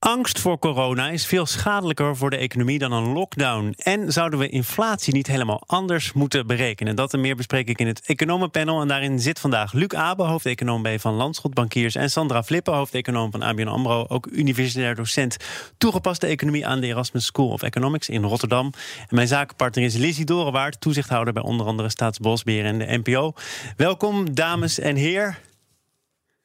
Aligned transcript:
Angst 0.00 0.40
voor 0.40 0.58
corona 0.58 1.08
is 1.08 1.26
veel 1.26 1.46
schadelijker 1.46 2.16
voor 2.16 2.30
de 2.30 2.36
economie 2.36 2.78
dan 2.78 2.92
een 2.92 3.12
lockdown. 3.12 3.74
En 3.78 4.12
zouden 4.12 4.38
we 4.38 4.48
inflatie 4.48 5.12
niet 5.12 5.26
helemaal 5.26 5.62
anders 5.66 6.12
moeten 6.12 6.46
berekenen? 6.46 6.96
Dat 6.96 7.12
en 7.12 7.20
meer 7.20 7.36
bespreek 7.36 7.68
ik 7.68 7.78
in 7.78 7.86
het 7.86 8.02
economenpanel. 8.06 8.80
En 8.80 8.88
daarin 8.88 9.18
zit 9.18 9.40
vandaag 9.40 9.72
Luc 9.72 9.88
Abe, 9.88 10.22
hoofdeconoom 10.22 10.82
bij 10.82 10.98
Van 10.98 11.14
Landschot 11.14 11.54
Bankiers... 11.54 11.94
en 11.94 12.10
Sandra 12.10 12.42
Flippen, 12.42 12.74
hoofdeconoom 12.74 13.30
van 13.30 13.42
ABN 13.42 13.66
AMRO... 13.66 14.04
ook 14.08 14.26
universitair 14.26 14.94
docent 14.94 15.36
toegepaste 15.78 16.26
economie 16.26 16.66
aan 16.66 16.80
de 16.80 16.86
Erasmus 16.86 17.24
School 17.24 17.48
of 17.48 17.62
Economics 17.62 18.08
in 18.08 18.22
Rotterdam. 18.22 18.72
En 19.08 19.14
mijn 19.14 19.28
zakenpartner 19.28 19.84
is 19.84 19.96
Lizzie 19.96 20.24
Dorenwaard, 20.24 20.80
toezichthouder... 20.80 21.32
bij 21.32 21.42
onder 21.42 21.66
andere 21.66 21.88
Staatsbosbeheer 21.88 22.64
en 22.64 22.78
de 22.78 23.00
NPO. 23.04 23.32
Welkom, 23.76 24.34
dames 24.34 24.78
en 24.78 24.96
heren. 24.96 25.49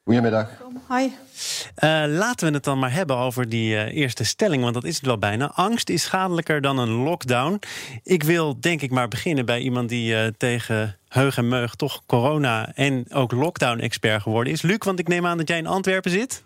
Goedemiddag. 0.06 0.50
Hi. 0.90 1.04
Uh, 1.04 2.04
laten 2.08 2.48
we 2.48 2.54
het 2.54 2.64
dan 2.64 2.80
maar 2.80 2.94
hebben 2.94 3.16
over 3.16 3.50
die 3.50 3.74
uh, 3.74 3.96
eerste 3.96 4.24
stelling, 4.24 4.62
want 4.62 4.74
dat 4.74 4.84
is 4.84 4.96
het 4.96 5.06
wel 5.06 5.18
bijna. 5.18 5.52
Angst 5.56 5.90
is 5.90 6.04
schadelijker 6.04 6.62
dan 6.62 6.78
een 6.78 6.90
lockdown. 6.90 7.60
Ik 8.04 8.24
wil 8.24 8.60
denk 8.60 8.82
ik 8.82 8.92
maar 8.92 9.08
beginnen 9.08 9.46
bij 9.46 9.60
iemand 9.60 9.90
die 9.90 10.14
uh, 10.14 10.28
tegen 10.38 10.98
heug 11.08 11.38
en 11.38 11.48
meug 11.48 11.76
toch 11.76 12.02
corona 12.06 12.72
en 12.76 13.06
ook 13.14 13.32
lockdown-expert 13.32 14.22
geworden 14.22 14.54
is. 14.54 14.62
Luc, 14.62 14.78
want 14.80 15.00
ik 15.00 15.08
neem 15.08 15.26
aan 15.26 15.38
dat 15.38 15.48
jij 15.48 15.58
in 15.58 15.68
Antwerpen 15.68 16.12
zit. 16.12 16.44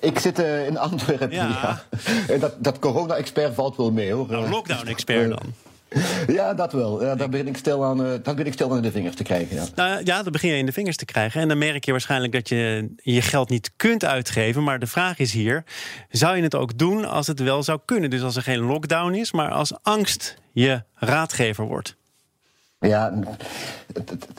Ik 0.00 0.18
zit 0.18 0.38
in 0.38 0.78
Antwerpen, 0.78 1.30
ja. 1.30 1.82
ja. 2.28 2.38
Dat, 2.38 2.54
dat 2.58 2.78
corona-expert 2.78 3.54
valt 3.54 3.76
wel 3.76 3.92
mee 3.92 4.12
hoor. 4.12 4.26
Nou, 4.30 4.48
lockdown-expert 4.48 5.28
dan. 5.28 5.54
Ja, 6.36 6.54
dat 6.54 6.72
wel. 6.72 7.04
Ja, 7.04 7.14
daar, 7.14 7.28
ben 7.28 7.48
ik 7.48 7.56
stil 7.56 7.84
aan, 7.84 8.00
uh, 8.00 8.12
daar 8.22 8.34
ben 8.34 8.46
ik 8.46 8.52
stil 8.52 8.72
aan 8.72 8.82
de 8.82 8.90
vingers 8.90 9.16
te 9.16 9.22
krijgen. 9.22 9.56
Ja. 9.56 9.64
Nou, 9.74 10.00
ja, 10.04 10.22
dan 10.22 10.32
begin 10.32 10.50
je 10.50 10.56
in 10.56 10.66
de 10.66 10.72
vingers 10.72 10.96
te 10.96 11.04
krijgen. 11.04 11.40
En 11.40 11.48
dan 11.48 11.58
merk 11.58 11.84
je 11.84 11.90
waarschijnlijk 11.90 12.32
dat 12.32 12.48
je 12.48 12.94
je 12.96 13.22
geld 13.22 13.48
niet 13.48 13.70
kunt 13.76 14.04
uitgeven. 14.04 14.64
Maar 14.64 14.78
de 14.78 14.86
vraag 14.86 15.18
is 15.18 15.32
hier: 15.32 15.64
zou 16.08 16.36
je 16.36 16.42
het 16.42 16.54
ook 16.54 16.78
doen 16.78 17.04
als 17.04 17.26
het 17.26 17.40
wel 17.40 17.62
zou 17.62 17.78
kunnen? 17.84 18.10
Dus 18.10 18.22
als 18.22 18.36
er 18.36 18.42
geen 18.42 18.58
lockdown 18.58 19.14
is, 19.14 19.32
maar 19.32 19.50
als 19.50 19.72
angst 19.82 20.36
je 20.52 20.82
raadgever 20.94 21.64
wordt. 21.64 21.97
Ja, 22.80 23.18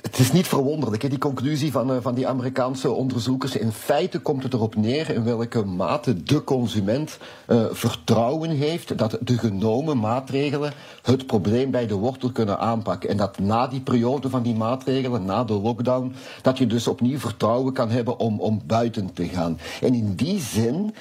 het, 0.01 0.19
is 0.19 0.31
niet 0.31 0.47
verwonderlijk, 0.47 1.09
die 1.09 1.17
conclusie 1.17 1.71
van, 1.71 1.91
eh, 1.91 1.97
van 2.01 2.15
die 2.15 2.27
Amerikaanse 2.27 2.91
onderzoekers. 2.91 3.55
In 3.55 3.71
feite 3.71 4.19
komt 4.19 4.43
het 4.43 4.53
erop 4.53 4.75
neer 4.75 5.09
in 5.09 5.23
welke 5.23 5.65
mate 5.65 6.23
de 6.23 6.43
consument 6.43 7.17
uh, 7.47 7.65
vertrouwen 7.71 8.49
heeft 8.49 8.97
dat 8.97 9.17
de 9.21 9.37
genomen 9.37 9.99
maatregelen 9.99 10.73
het 11.01 11.27
probleem 11.27 11.71
bij 11.71 11.87
de 11.87 11.93
wortel 11.93 12.31
kunnen 12.31 12.59
aanpakken. 12.59 13.09
En 13.09 13.17
dat 13.17 13.39
na 13.39 13.67
die 13.67 13.81
periode 13.81 14.29
van 14.29 14.43
die 14.43 14.55
maatregelen, 14.55 15.25
na 15.25 15.43
de 15.43 15.53
lockdown, 15.53 16.15
dat 16.41 16.57
je 16.57 16.67
dus 16.67 16.87
opnieuw 16.87 17.19
vertrouwen 17.19 17.73
kan 17.73 17.89
hebben 17.89 18.19
om, 18.19 18.39
om 18.39 18.61
buiten 18.65 19.13
te 19.13 19.27
gaan. 19.27 19.59
En 19.81 19.93
in 19.93 20.15
die 20.15 20.39
zin 20.39 20.93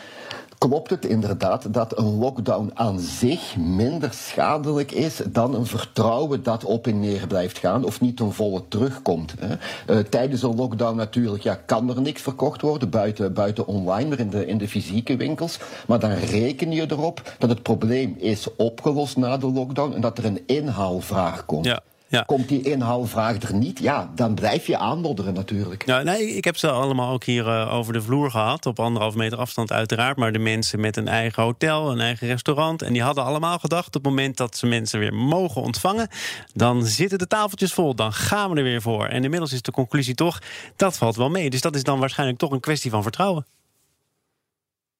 klopt 0.59 0.91
het 0.91 1.05
inderdaad 1.05 1.75
dat 1.75 1.98
een 1.98 2.19
lockdown 2.19 2.70
aan 2.75 3.01
zich 3.01 3.56
minder 3.56 4.12
schadelijk 4.12 4.92
is 4.92 5.20
dan 5.28 5.55
een 5.55 5.67
vertrouwen 5.67 6.42
dat 6.42 6.65
op 6.65 6.87
en 6.87 7.00
neer 7.00 7.27
blijft 7.27 7.59
gaan 7.59 7.84
of 7.84 8.00
niet 8.00 8.17
ten 8.17 8.33
volle 8.33 8.62
terugkomt. 8.69 9.34
Hè. 9.39 9.55
Uh, 9.95 10.05
tijdens 10.05 10.42
een 10.42 10.55
lockdown 10.55 10.97
natuurlijk 10.97 11.42
ja, 11.42 11.55
kan 11.55 11.89
er 11.89 12.00
niks 12.00 12.23
verkocht 12.23 12.61
worden 12.61 12.91
buiten, 12.91 13.33
buiten 13.33 13.67
online, 13.67 14.09
maar 14.09 14.19
in 14.19 14.31
de, 14.31 14.47
in 14.47 14.59
de 14.59 14.69
fysieke 14.69 15.17
winkels. 15.17 15.59
Maar 15.87 15.98
dan 15.98 16.12
reken 16.12 16.72
je 16.72 16.87
erop 16.89 17.34
dat 17.38 17.49
het 17.49 17.62
probleem 17.62 18.15
is 18.19 18.47
opgelost 18.56 19.16
na 19.16 19.37
de 19.37 19.50
lockdown 19.50 19.94
en 19.94 20.00
dat 20.00 20.19
er 20.19 20.25
een 20.25 20.43
inhaalvraag 20.47 21.44
komt. 21.44 21.65
Ja. 21.65 21.82
Ja. 22.08 22.22
Komt 22.22 22.48
die 22.48 22.62
inhaalvraag 22.62 23.42
er 23.42 23.54
niet, 23.54 23.78
ja, 23.78 24.10
dan 24.14 24.34
blijf 24.34 24.66
je 24.66 24.78
aanmodderen 24.78 25.34
natuurlijk. 25.34 25.86
Ja, 25.86 26.02
nee, 26.02 26.36
ik 26.36 26.44
heb 26.44 26.56
ze 26.56 26.70
allemaal 26.70 27.12
ook 27.12 27.24
hier 27.24 27.46
uh, 27.46 27.74
over 27.74 27.92
de 27.92 28.02
vloer 28.02 28.30
gehad. 28.30 28.66
Op 28.66 28.80
anderhalf 28.80 29.14
meter 29.14 29.38
afstand 29.38 29.72
uiteraard. 29.72 30.16
Maar 30.16 30.32
de 30.32 30.38
mensen 30.38 30.80
met 30.80 30.96
een 30.96 31.08
eigen 31.08 31.42
hotel, 31.42 31.91
een 31.91 32.00
eigen 32.00 32.26
restaurant. 32.26 32.82
En 32.82 32.92
die 32.92 33.02
hadden 33.02 33.24
allemaal 33.24 33.58
gedacht, 33.58 33.86
op 33.86 33.94
het 33.94 34.02
moment 34.02 34.36
dat 34.36 34.56
ze 34.56 34.66
mensen 34.66 34.98
weer 34.98 35.14
mogen 35.14 35.62
ontvangen... 35.62 36.08
dan 36.54 36.86
zitten 36.86 37.19
de 37.19 37.26
tafeltjes 37.26 37.72
vol, 37.72 37.94
dan 37.94 38.12
gaan 38.12 38.50
we 38.50 38.56
er 38.56 38.62
weer 38.62 38.82
voor. 38.82 39.06
En 39.06 39.25
inmiddels 39.25 39.52
is 39.52 39.62
de 39.62 39.72
conclusie 39.72 40.14
toch, 40.14 40.38
dat 40.76 40.96
valt 40.96 41.16
wel 41.16 41.30
mee. 41.30 41.50
Dus 41.50 41.60
dat 41.60 41.75
is 41.75 41.82
dan 41.82 41.98
waarschijnlijk 41.98 42.38
toch 42.38 42.50
een 42.50 42.60
kwestie 42.60 42.90
van 42.90 43.02
vertrouwen. 43.02 43.46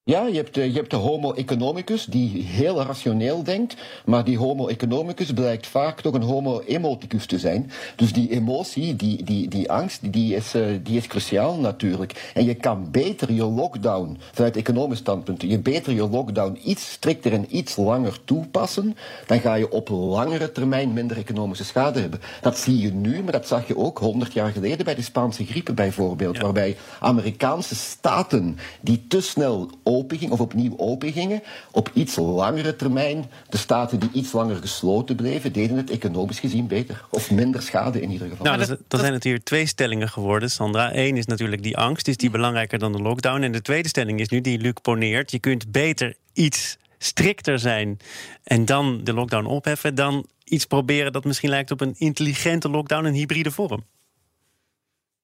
Ja, 0.09 0.27
je 0.27 0.35
hebt, 0.35 0.53
de, 0.53 0.71
je 0.71 0.77
hebt 0.77 0.89
de 0.89 0.95
homo 0.95 1.33
economicus 1.33 2.05
die 2.05 2.43
heel 2.43 2.81
rationeel 2.81 3.43
denkt, 3.43 3.75
maar 4.05 4.23
die 4.23 4.37
homo 4.37 4.67
economicus 4.67 5.33
blijkt 5.33 5.67
vaak 5.67 6.01
toch 6.01 6.13
een 6.13 6.21
homo 6.21 6.61
emoticus 6.65 7.25
te 7.25 7.39
zijn. 7.39 7.71
Dus 7.95 8.13
die 8.13 8.31
emotie, 8.31 8.95
die, 8.95 9.23
die, 9.23 9.47
die 9.47 9.71
angst, 9.71 10.13
die 10.13 10.35
is, 10.35 10.55
uh, 10.55 10.65
die 10.83 10.97
is 10.97 11.07
cruciaal 11.07 11.57
natuurlijk. 11.57 12.31
En 12.33 12.45
je 12.45 12.53
kan 12.53 12.87
beter 12.91 13.31
je 13.31 13.43
lockdown, 13.43 14.17
vanuit 14.31 14.55
economisch 14.55 14.97
standpunt, 14.97 15.41
je 15.41 15.59
beter 15.59 15.93
je 15.93 16.09
lockdown 16.09 16.59
iets 16.63 16.91
strikter 16.91 17.33
en 17.33 17.57
iets 17.57 17.75
langer 17.75 18.23
toepassen, 18.23 18.95
dan 19.25 19.39
ga 19.39 19.53
je 19.53 19.71
op 19.71 19.89
langere 19.89 20.51
termijn 20.51 20.93
minder 20.93 21.17
economische 21.17 21.65
schade 21.65 21.99
hebben. 21.99 22.21
Dat 22.41 22.57
zie 22.57 22.77
je 22.77 22.93
nu, 22.93 23.23
maar 23.23 23.31
dat 23.31 23.47
zag 23.47 23.67
je 23.67 23.77
ook 23.77 23.97
honderd 23.97 24.33
jaar 24.33 24.51
geleden 24.51 24.85
bij 24.85 24.95
de 24.95 25.01
Spaanse 25.01 25.45
griepen 25.45 25.75
bijvoorbeeld, 25.75 26.35
ja. 26.35 26.41
waarbij 26.41 26.77
Amerikaanse 26.99 27.75
staten 27.75 28.57
die 28.81 29.05
te 29.07 29.21
snel 29.21 29.69
openging, 29.99 30.31
of 30.31 30.39
opnieuw 30.39 30.77
opengingen, 30.77 31.41
op 31.71 31.91
iets 31.93 32.15
langere 32.15 32.75
termijn, 32.75 33.25
de 33.49 33.57
staten 33.57 33.99
die 33.99 34.09
iets 34.13 34.31
langer 34.31 34.55
gesloten 34.55 35.15
bleven, 35.15 35.53
deden 35.53 35.77
het 35.77 35.89
economisch 35.89 36.39
gezien 36.39 36.67
beter. 36.67 37.05
Of 37.09 37.31
minder 37.31 37.61
schade 37.61 38.01
in 38.01 38.11
ieder 38.11 38.29
geval. 38.29 38.45
Nou, 38.45 38.57
dat, 38.57 38.77
dat 38.87 38.99
zijn 38.99 39.13
het 39.13 39.23
hier 39.23 39.43
twee 39.43 39.65
stellingen 39.65 40.09
geworden, 40.09 40.49
Sandra. 40.51 40.95
Eén 40.95 41.17
is 41.17 41.25
natuurlijk 41.25 41.63
die 41.63 41.77
angst, 41.77 42.07
is 42.07 42.17
die 42.17 42.29
belangrijker 42.29 42.79
dan 42.79 42.91
de 42.91 43.01
lockdown. 43.01 43.41
En 43.41 43.51
de 43.51 43.61
tweede 43.61 43.87
stelling 43.87 44.19
is 44.19 44.29
nu 44.29 44.41
die 44.41 44.59
Luc 44.59 44.73
poneert. 44.81 45.31
Je 45.31 45.39
kunt 45.39 45.71
beter 45.71 46.15
iets 46.33 46.77
strikter 46.97 47.59
zijn 47.59 47.99
en 48.43 48.65
dan 48.65 49.03
de 49.03 49.13
lockdown 49.13 49.45
opheffen, 49.45 49.95
dan 49.95 50.25
iets 50.43 50.65
proberen 50.65 51.11
dat 51.11 51.23
misschien 51.23 51.49
lijkt 51.49 51.71
op 51.71 51.81
een 51.81 51.95
intelligente 51.97 52.69
lockdown, 52.69 53.05
een 53.05 53.13
hybride 53.13 53.51
vorm. 53.51 53.83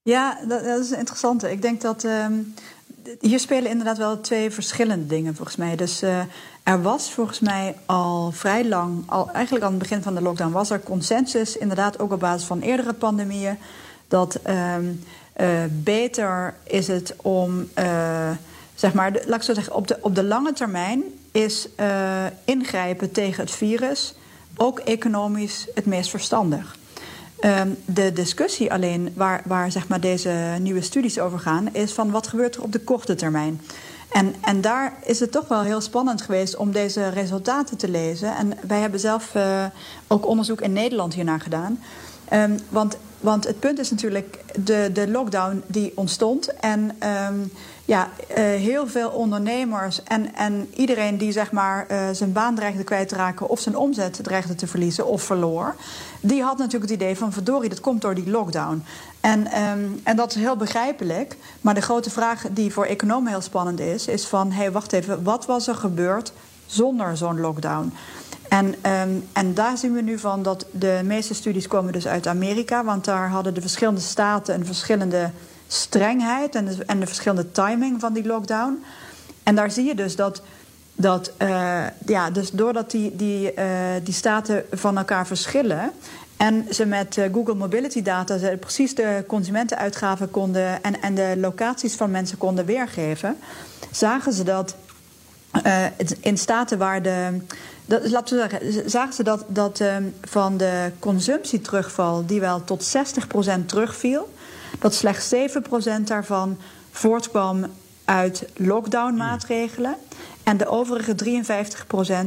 Ja, 0.02 0.40
dat, 0.48 0.64
dat 0.64 0.80
is 0.80 0.92
interessant. 0.92 1.44
Ik 1.44 1.62
denk 1.62 1.82
dat 1.82 2.04
um, 2.04 2.54
hier 3.20 3.40
spelen 3.40 3.70
inderdaad 3.70 3.98
wel 3.98 4.22
twee 4.22 4.52
verschillende 4.52 5.08
dingen 5.08 5.36
volgens 5.36 5.56
mij. 5.56 5.76
Dus 5.76 6.04
uh, 6.04 6.20
er 6.64 6.82
was 6.82 7.12
volgens 7.12 7.40
mij 7.40 7.76
al 7.86 8.32
vrij 8.32 8.68
lang, 8.68 9.04
al, 9.06 9.32
eigenlijk 9.32 9.66
aan 9.66 9.72
het 9.72 9.80
begin 9.80 10.02
van 10.02 10.16
de 10.16 10.22
lockdown, 10.22 10.52
was 10.52 10.70
er 10.70 10.80
consensus, 10.80 11.58
inderdaad 11.58 12.00
ook 12.00 12.12
op 12.12 12.20
basis 12.20 12.48
van 12.48 12.62
eerdere 12.62 12.94
pandemieën, 12.94 13.58
dat 14.08 14.40
um, 14.48 15.04
uh, 15.42 15.48
beter 15.70 16.54
is 16.64 16.88
het 16.88 17.16
om, 17.22 17.70
uh, 17.80 18.30
zeg 18.76 18.94
maar, 18.94 19.12
laat 19.12 19.40
ik 19.40 19.42
zo 19.42 19.54
zeggen, 19.54 19.76
op 19.76 19.88
de, 19.88 19.98
op 20.02 20.16
de 20.16 20.24
lange 20.24 20.54
termijn 20.54 21.04
is 21.32 21.68
ingrijpen 22.46 23.12
tegen 23.12 23.44
het 23.44 23.52
virus 23.52 24.16
ook 24.58 24.80
economisch 24.80 25.68
het 25.74 25.86
meest 25.86 26.10
verstandig. 26.10 26.78
Um, 27.44 27.78
de 27.86 28.14
discussie 28.14 28.72
alleen 28.72 29.12
waar, 29.16 29.42
waar 29.46 29.72
zeg 29.72 29.88
maar 29.88 30.00
deze 30.00 30.56
nieuwe 30.60 30.82
studies 30.82 31.20
over 31.20 31.40
gaan, 31.40 31.74
is 31.74 31.94
van 31.94 32.12
wat 32.12 32.28
gebeurt 32.28 32.56
er 32.56 32.62
op 32.62 32.72
de 32.72 32.80
korte 32.80 33.16
termijn. 33.16 33.62
En, 34.12 34.36
en 34.42 34.62
daar 34.62 34.94
is 35.04 35.20
het 35.20 35.32
toch 35.32 35.48
wel 35.48 35.62
heel 35.62 35.82
spannend 35.82 36.22
geweest 36.22 36.56
om 36.56 36.72
deze 36.72 37.10
resultaten 37.10 37.78
te 37.78 37.90
lezen. 37.90 38.36
En 38.36 38.54
wij 38.68 38.80
hebben 38.80 39.00
zelf 39.00 39.36
uh, 39.36 39.66
ook 40.08 40.28
onderzoek 40.28 40.62
in 40.62 40.74
Nederland 40.74 41.14
hiernaar 41.14 41.40
gedaan. 41.40 41.80
Um, 42.34 42.60
want, 42.70 42.98
want 43.20 43.48
het 43.48 43.60
punt 43.60 43.80
is 43.80 43.92
natuurlijk 43.92 44.44
de, 44.60 44.90
de 44.94 45.08
lockdown 45.08 45.64
die 45.68 45.92
ontstond. 45.96 46.54
En 46.60 46.92
um, 47.30 47.52
ja, 47.86 48.10
uh, 48.30 48.36
heel 48.38 48.88
veel 48.88 49.10
ondernemers 49.10 50.04
en, 50.04 50.36
en 50.36 50.70
iedereen 50.76 51.18
die 51.18 51.32
zeg 51.32 51.52
maar, 51.52 51.88
uh, 51.92 51.98
zijn 52.12 52.32
baan 52.32 52.56
dreigde 52.56 52.84
kwijt 52.84 53.08
te 53.08 53.16
raken... 53.16 53.50
of 53.50 53.60
zijn 53.60 53.78
omzet 53.78 54.20
dreigde 54.24 54.56
te 54.56 54.68
verliezen 54.68 55.08
of 55.08 55.24
verloor... 55.24 55.76
die 56.20 56.44
had 56.44 56.58
natuurlijk 56.58 56.92
het 56.92 57.02
idee 57.02 57.18
van 57.18 57.34
verdorie, 57.34 57.70
dat 57.70 57.80
komt 57.80 58.02
door 58.02 58.16
die 58.16 58.30
lockdown. 58.30 58.84
En, 59.20 59.62
um, 59.62 60.02
en 60.04 60.16
dat 60.16 60.36
is 60.36 60.42
heel 60.42 60.56
begrijpelijk. 60.56 61.38
Maar 61.62 61.74
de 61.74 61.82
grote 61.82 62.10
vraag 62.10 62.46
die 62.52 62.74
voor 62.74 62.86
economen 62.86 63.32
heel 63.32 63.42
spannend 63.42 63.80
is... 63.80 64.08
is 64.08 64.26
van, 64.26 64.52
hé, 64.52 64.62
hey, 64.62 64.72
wacht 64.72 64.94
even, 64.94 65.24
wat 65.24 65.46
was 65.46 65.68
er 65.68 65.76
gebeurd 65.76 66.34
zonder 66.66 67.18
zo'n 67.18 67.40
lockdown? 67.40 67.94
En, 68.50 68.66
um, 68.66 69.28
en 69.34 69.54
daar 69.54 69.78
zien 69.78 69.94
we 69.94 70.02
nu 70.02 70.20
van 70.20 70.44
dat 70.44 70.66
de 70.72 71.02
meeste 71.04 71.34
studies 71.34 71.68
komen 71.68 71.94
dus 71.94 72.08
uit 72.08 72.28
Amerika... 72.28 72.84
want 72.84 73.06
daar 73.06 73.30
hadden 73.30 73.54
de 73.54 73.62
verschillende 73.62 74.02
staten 74.02 74.56
een 74.56 74.66
verschillende 74.66 75.30
strengheid 75.68 76.56
en 76.56 76.66
de, 76.66 76.86
en 76.86 77.00
de 77.00 77.08
verschillende 77.08 77.52
timing 77.52 78.00
van 78.00 78.14
die 78.14 78.26
lockdown. 78.26 78.84
En 79.44 79.56
daar 79.56 79.72
zie 79.72 79.86
je 79.86 79.96
dus 79.96 80.16
dat, 80.16 80.42
dat 80.96 81.32
uh, 81.42 81.84
ja, 82.06 82.30
dus 82.30 82.52
doordat 82.52 82.92
die, 82.92 83.16
die, 83.16 83.54
uh, 83.54 83.66
die 84.04 84.14
staten 84.14 84.66
van 84.72 84.98
elkaar 84.98 85.28
verschillen, 85.28 85.92
En 86.38 86.66
ze 86.72 86.86
met 86.86 87.18
Google 87.32 87.56
Mobility 87.56 88.02
Data 88.02 88.38
ze 88.38 88.58
precies 88.60 88.96
de 88.96 89.24
consumentenuitgaven 89.28 90.32
konden 90.32 90.84
en, 90.84 91.02
en 91.02 91.16
de 91.16 91.34
locaties 91.38 91.96
van 91.96 92.12
mensen 92.12 92.38
konden 92.38 92.66
weergeven, 92.66 93.38
zagen 93.92 94.34
ze 94.34 94.44
dat 94.44 94.76
in 96.20 96.38
staten 96.38 96.78
waar 96.78 97.02
de 97.02 97.42
dat, 97.86 98.10
laten 98.10 98.38
we 98.38 98.48
zeggen, 98.50 98.90
zagen 98.90 99.14
ze 99.14 99.24
dat, 99.24 99.46
dat 99.48 99.80
um, 99.80 100.14
van 100.22 100.58
de 100.58 100.92
consumptieterugval, 101.00 102.26
die 102.26 102.40
wel 102.40 102.64
tot 102.64 102.98
60% 103.60 103.66
terugviel, 103.66 104.34
dat 104.80 104.94
slechts 104.94 105.34
7% 105.34 106.02
daarvan 106.04 106.58
voortkwam 106.92 107.66
uit 108.06 108.46
lockdown-maatregelen. 108.56 109.96
En 110.44 110.58
de 110.58 110.68
overige 110.68 111.16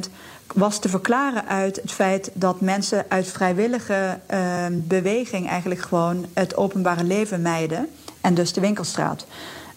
53% 0.09 0.11
was 0.55 0.79
te 0.79 0.89
verklaren 0.89 1.47
uit 1.47 1.77
het 1.77 1.93
feit 1.93 2.31
dat 2.35 2.61
mensen 2.61 3.05
uit 3.09 3.27
vrijwillige 3.27 4.19
uh, 4.31 4.67
beweging 4.73 5.49
eigenlijk 5.49 5.81
gewoon 5.81 6.27
het 6.33 6.57
openbare 6.57 7.05
leven 7.05 7.43
mijden. 7.43 7.89
En 8.21 8.35
dus 8.35 8.53
de 8.53 8.61
winkelstraat. 8.61 9.27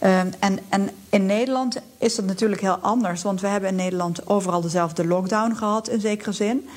Um, 0.04 0.34
en, 0.40 0.60
en 0.70 0.90
in 1.10 1.26
Nederland 1.26 1.82
is 1.98 2.16
dat 2.16 2.26
natuurlijk 2.26 2.62
heel 2.62 2.78
anders, 2.82 3.22
want 3.22 3.42
we 3.42 3.48
hebben 3.48 3.70
in 3.70 3.76
Nederland 3.76 4.28
overal 4.28 4.62
dezelfde 4.62 5.08
lockdown 5.08 5.54
gehad 5.56 5.90
in 5.90 6.00
zekere 6.00 6.32
zin. 6.32 6.68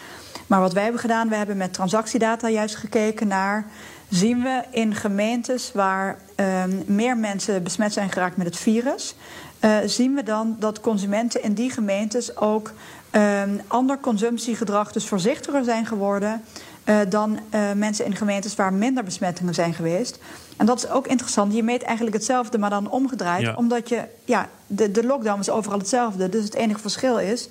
Maar 0.46 0.60
wat 0.60 0.72
wij 0.72 0.82
hebben 0.82 1.00
gedaan, 1.00 1.28
we 1.28 1.36
hebben 1.36 1.56
met 1.56 1.72
transactiedata 1.72 2.48
juist 2.48 2.76
gekeken 2.76 3.28
naar. 3.28 3.66
Zien 4.08 4.42
we 4.42 4.62
in 4.70 4.94
gemeentes 4.94 5.72
waar 5.72 6.18
um, 6.36 6.82
meer 6.86 7.16
mensen 7.16 7.62
besmet 7.62 7.92
zijn 7.92 8.10
geraakt 8.10 8.36
met 8.36 8.46
het 8.46 8.56
virus, 8.56 9.14
uh, 9.60 9.76
zien 9.84 10.14
we 10.14 10.22
dan 10.22 10.56
dat 10.58 10.80
consumenten 10.80 11.42
in 11.42 11.54
die 11.54 11.70
gemeentes 11.70 12.36
ook 12.36 12.72
um, 13.12 13.60
ander 13.66 13.98
consumptiegedrag, 14.00 14.92
dus 14.92 15.06
voorzichtiger 15.06 15.64
zijn 15.64 15.86
geworden. 15.86 16.42
Uh, 16.84 16.98
dan 17.08 17.38
uh, 17.54 17.72
mensen 17.72 18.04
in 18.04 18.16
gemeentes 18.16 18.54
waar 18.54 18.72
minder 18.72 19.04
besmettingen 19.04 19.54
zijn 19.54 19.74
geweest. 19.74 20.18
En 20.56 20.66
dat 20.66 20.78
is 20.78 20.88
ook 20.88 21.06
interessant. 21.06 21.54
Je 21.54 21.62
meet 21.62 21.82
eigenlijk 21.82 22.16
hetzelfde, 22.16 22.58
maar 22.58 22.70
dan 22.70 22.90
omgedraaid. 22.90 23.42
Ja. 23.42 23.54
Omdat 23.54 23.88
je, 23.88 24.04
ja, 24.24 24.48
de, 24.66 24.90
de 24.90 25.06
lockdown 25.06 25.40
is 25.40 25.50
overal 25.50 25.78
hetzelfde. 25.78 26.28
Dus 26.28 26.44
het 26.44 26.54
enige 26.54 26.80
verschil 26.80 27.18
is, 27.18 27.48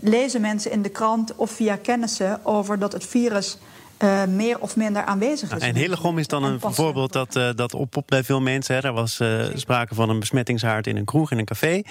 lezen 0.00 0.40
mensen 0.40 0.70
in 0.70 0.82
de 0.82 0.88
krant 0.88 1.36
of 1.36 1.50
via 1.50 1.76
kennissen 1.76 2.44
over 2.44 2.78
dat 2.78 2.92
het 2.92 3.06
virus 3.06 3.58
uh, 4.02 4.24
meer 4.24 4.60
of 4.60 4.76
minder 4.76 5.04
aanwezig 5.04 5.54
is. 5.54 5.62
en 5.62 5.74
Hillegom 5.74 6.18
is 6.18 6.26
dan 6.26 6.44
een 6.44 6.60
voorbeeld 6.60 7.12
dat, 7.12 7.36
uh, 7.36 7.48
dat 7.54 7.74
oppopt 7.74 8.08
bij 8.08 8.24
veel 8.24 8.40
mensen. 8.40 8.74
Hè. 8.74 8.82
Er 8.82 8.92
was 8.92 9.20
uh, 9.20 9.44
sprake 9.54 9.94
van 9.94 10.08
een 10.08 10.18
besmettingshaard 10.18 10.86
in 10.86 10.96
een 10.96 11.04
kroeg, 11.04 11.30
in 11.30 11.38
een 11.38 11.44
café. 11.44 11.82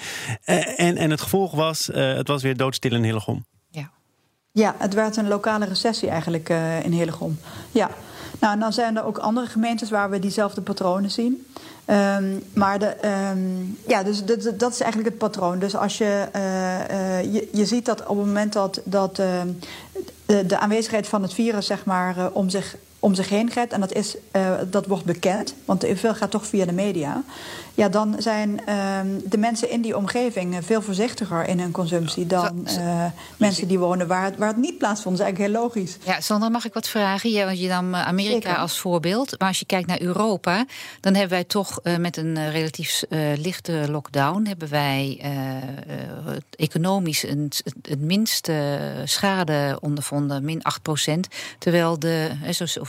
en, 0.76 0.96
en 0.96 1.10
het 1.10 1.20
gevolg 1.20 1.52
was, 1.52 1.90
het 1.92 2.28
was 2.28 2.42
weer 2.42 2.56
doodstil 2.56 2.92
in 2.92 3.02
Hillegom. 3.02 3.44
Ja. 3.70 3.90
ja, 4.52 4.74
het 4.78 4.94
werd 4.94 5.16
een 5.16 5.28
lokale 5.28 5.64
recessie 5.64 6.08
eigenlijk 6.08 6.48
in 6.82 6.92
Hillegom. 6.92 7.38
Ja. 7.70 7.90
Nou, 8.40 8.58
dan 8.58 8.72
zijn 8.72 8.96
er 8.96 9.04
ook 9.04 9.18
andere 9.18 9.46
gemeentes 9.46 9.90
waar 9.90 10.10
we 10.10 10.18
diezelfde 10.18 10.60
patronen 10.60 11.10
zien. 11.10 11.46
Um, 11.92 12.42
maar 12.54 12.78
de, 12.78 12.94
um, 13.34 13.78
ja, 13.86 14.02
dus 14.02 14.24
dat, 14.54 14.72
is 14.72 14.80
eigenlijk 14.80 15.10
het 15.10 15.18
patroon. 15.18 15.58
Dus 15.58 15.76
als 15.76 15.98
je, 15.98 16.28
uh, 16.36 16.42
uh, 16.90 17.34
je, 17.34 17.48
je 17.52 17.66
ziet 17.66 17.84
dat 17.84 18.00
op 18.00 18.16
het 18.16 18.26
moment 18.26 18.52
dat, 18.52 18.80
dat 18.84 19.18
uh, 19.18 19.40
de, 20.26 20.46
de, 20.46 20.58
aanwezigheid 20.58 21.06
van 21.08 21.22
het 21.22 21.34
virus 21.34 21.66
zeg 21.66 21.84
maar, 21.84 22.32
om 22.32 22.48
zich 22.48 22.76
om 23.02 23.14
zich 23.14 23.28
heen 23.28 23.50
gaat, 23.50 23.72
en 23.72 23.80
dat, 23.80 23.92
is, 23.92 24.16
uh, 24.32 24.52
dat 24.70 24.86
wordt 24.86 25.04
bekend, 25.04 25.54
want 25.64 25.86
veel 25.94 26.14
gaat 26.14 26.30
toch 26.30 26.46
via 26.46 26.64
de 26.64 26.72
media, 26.72 27.22
ja, 27.74 27.88
dan 27.88 28.14
zijn 28.18 28.60
uh, 28.68 29.00
de 29.24 29.38
mensen 29.38 29.70
in 29.70 29.80
die 29.80 29.96
omgeving 29.96 30.58
veel 30.64 30.82
voorzichtiger 30.82 31.48
in 31.48 31.60
hun 31.60 31.70
consumptie 31.70 32.26
dan 32.26 32.66
uh, 32.68 33.04
mensen 33.36 33.68
die 33.68 33.78
wonen 33.78 34.06
waar 34.06 34.24
het, 34.24 34.36
waar 34.36 34.48
het 34.48 34.56
niet 34.56 34.78
plaatsvond. 34.78 35.18
Dat 35.18 35.26
is 35.26 35.32
eigenlijk 35.32 35.52
heel 35.52 35.62
logisch. 35.62 35.96
Ja, 36.04 36.20
Sandra, 36.20 36.48
mag 36.48 36.64
ik 36.64 36.74
wat 36.74 36.88
vragen? 36.88 37.30
Ja, 37.30 37.44
want 37.44 37.60
je 37.60 37.68
nam 37.68 37.94
Amerika 37.94 38.48
Zeker. 38.48 38.56
als 38.56 38.78
voorbeeld, 38.78 39.38
maar 39.38 39.48
als 39.48 39.58
je 39.58 39.66
kijkt 39.66 39.88
naar 39.88 40.00
Europa, 40.00 40.66
dan 41.00 41.12
hebben 41.14 41.32
wij 41.32 41.44
toch 41.44 41.80
met 41.98 42.16
een 42.16 42.50
relatief 42.50 43.02
lichte 43.36 43.84
lockdown, 43.90 44.46
hebben 44.46 44.68
wij 44.68 45.20
economisch 46.56 47.22
een, 47.22 47.52
het 47.82 48.00
minste 48.00 48.78
schade 49.04 49.78
ondervonden, 49.80 50.44
min 50.44 50.62
8 50.62 50.82
procent, 50.82 51.28
terwijl 51.58 51.98
de, 51.98 52.30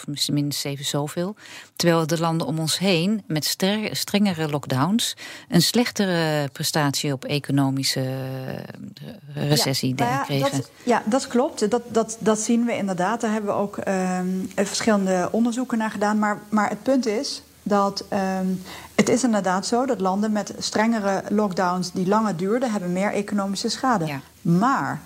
of 0.07 0.29
minstens 0.29 0.59
zeven 0.59 0.85
zoveel. 0.85 1.35
Terwijl 1.75 2.07
de 2.07 2.19
landen 2.19 2.47
om 2.47 2.59
ons 2.59 2.77
heen 2.77 3.23
met 3.27 3.57
strengere 3.91 4.49
lockdowns 4.49 5.15
een 5.49 5.61
slechtere 5.61 6.49
prestatie 6.51 7.13
op 7.13 7.25
economische 7.25 7.99
eh, 7.99 9.49
recessie 9.49 9.93
ja, 9.95 10.09
ja, 10.09 10.23
kregen. 10.23 10.51
Dat, 10.51 10.69
ja, 10.83 11.03
dat 11.05 11.27
klopt. 11.27 11.69
Dat, 11.69 11.81
dat, 11.87 12.17
dat 12.19 12.39
zien 12.39 12.65
we 12.65 12.75
inderdaad. 12.75 13.21
Daar 13.21 13.31
hebben 13.31 13.49
we 13.49 13.57
ook 13.57 13.77
um, 13.87 14.51
verschillende 14.55 15.29
onderzoeken 15.31 15.77
naar 15.77 15.91
gedaan. 15.91 16.19
Maar, 16.19 16.39
maar 16.49 16.69
het 16.69 16.83
punt 16.83 17.05
is 17.05 17.41
dat 17.63 18.05
um, 18.41 18.61
het 18.95 19.09
is 19.09 19.23
inderdaad 19.23 19.65
zo 19.65 19.85
dat 19.85 19.99
landen 19.99 20.31
met 20.31 20.53
strengere 20.57 21.23
lockdowns 21.29 21.91
die 21.91 22.07
langer 22.07 22.37
duurden, 22.37 22.71
hebben 22.71 22.93
meer 22.93 23.11
economische 23.11 23.69
schade. 23.69 24.05
Ja. 24.05 24.21
Maar 24.41 25.01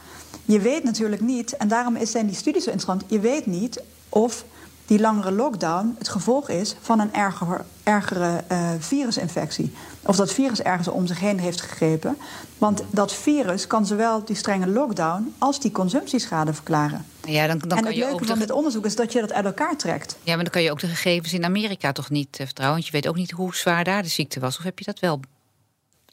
je 0.45 0.59
weet 0.59 0.83
natuurlijk 0.83 1.21
niet, 1.21 1.57
en 1.57 1.67
daarom 1.67 1.97
zijn 2.05 2.25
die 2.25 2.35
studies 2.35 2.63
zo 2.63 2.71
interessant, 2.71 3.11
je 3.11 3.19
weet 3.19 3.45
niet 3.45 3.81
of 4.09 4.45
die 4.87 4.99
langere 4.99 5.31
lockdown 5.31 5.95
het 5.97 6.09
gevolg 6.09 6.49
is 6.49 6.75
van 6.81 6.99
een 6.99 7.13
erger, 7.13 7.65
ergere 7.83 8.43
uh, 8.51 8.69
virusinfectie. 8.79 9.73
Of 10.01 10.15
dat 10.15 10.33
virus 10.33 10.61
ergens 10.61 10.87
om 10.87 11.07
zich 11.07 11.19
heen 11.19 11.39
heeft 11.39 11.61
gegrepen. 11.61 12.17
Want 12.57 12.83
dat 12.89 13.13
virus 13.13 13.67
kan 13.67 13.85
zowel 13.85 14.25
die 14.25 14.35
strenge 14.35 14.67
lockdown 14.67 15.33
als 15.37 15.59
die 15.59 15.71
consumptieschade 15.71 16.53
verklaren. 16.53 17.05
Ja, 17.23 17.47
dan, 17.47 17.57
dan 17.57 17.69
en 17.69 17.75
kan 17.75 17.85
het 17.85 17.95
je 17.95 17.99
leuke 17.99 18.13
ook 18.13 18.25
van 18.25 18.39
dit 18.39 18.51
onderzoek 18.51 18.85
is 18.85 18.95
dat 18.95 19.11
je 19.11 19.19
dat 19.19 19.33
uit 19.33 19.45
elkaar 19.45 19.77
trekt. 19.77 20.17
Ja, 20.23 20.35
maar 20.35 20.43
dan 20.43 20.53
kan 20.53 20.61
je 20.61 20.71
ook 20.71 20.79
de 20.79 20.87
gegevens 20.87 21.33
in 21.33 21.45
Amerika 21.45 21.91
toch 21.91 22.09
niet 22.09 22.39
uh, 22.39 22.45
vertrouwen. 22.45 22.79
Want 22.79 22.91
je 22.91 22.97
weet 22.97 23.07
ook 23.07 23.15
niet 23.15 23.31
hoe 23.31 23.55
zwaar 23.55 23.83
daar 23.83 24.03
de 24.03 24.09
ziekte 24.09 24.39
was. 24.39 24.57
Of 24.57 24.63
heb 24.63 24.79
je 24.79 24.85
dat 24.85 24.99
wel 24.99 25.19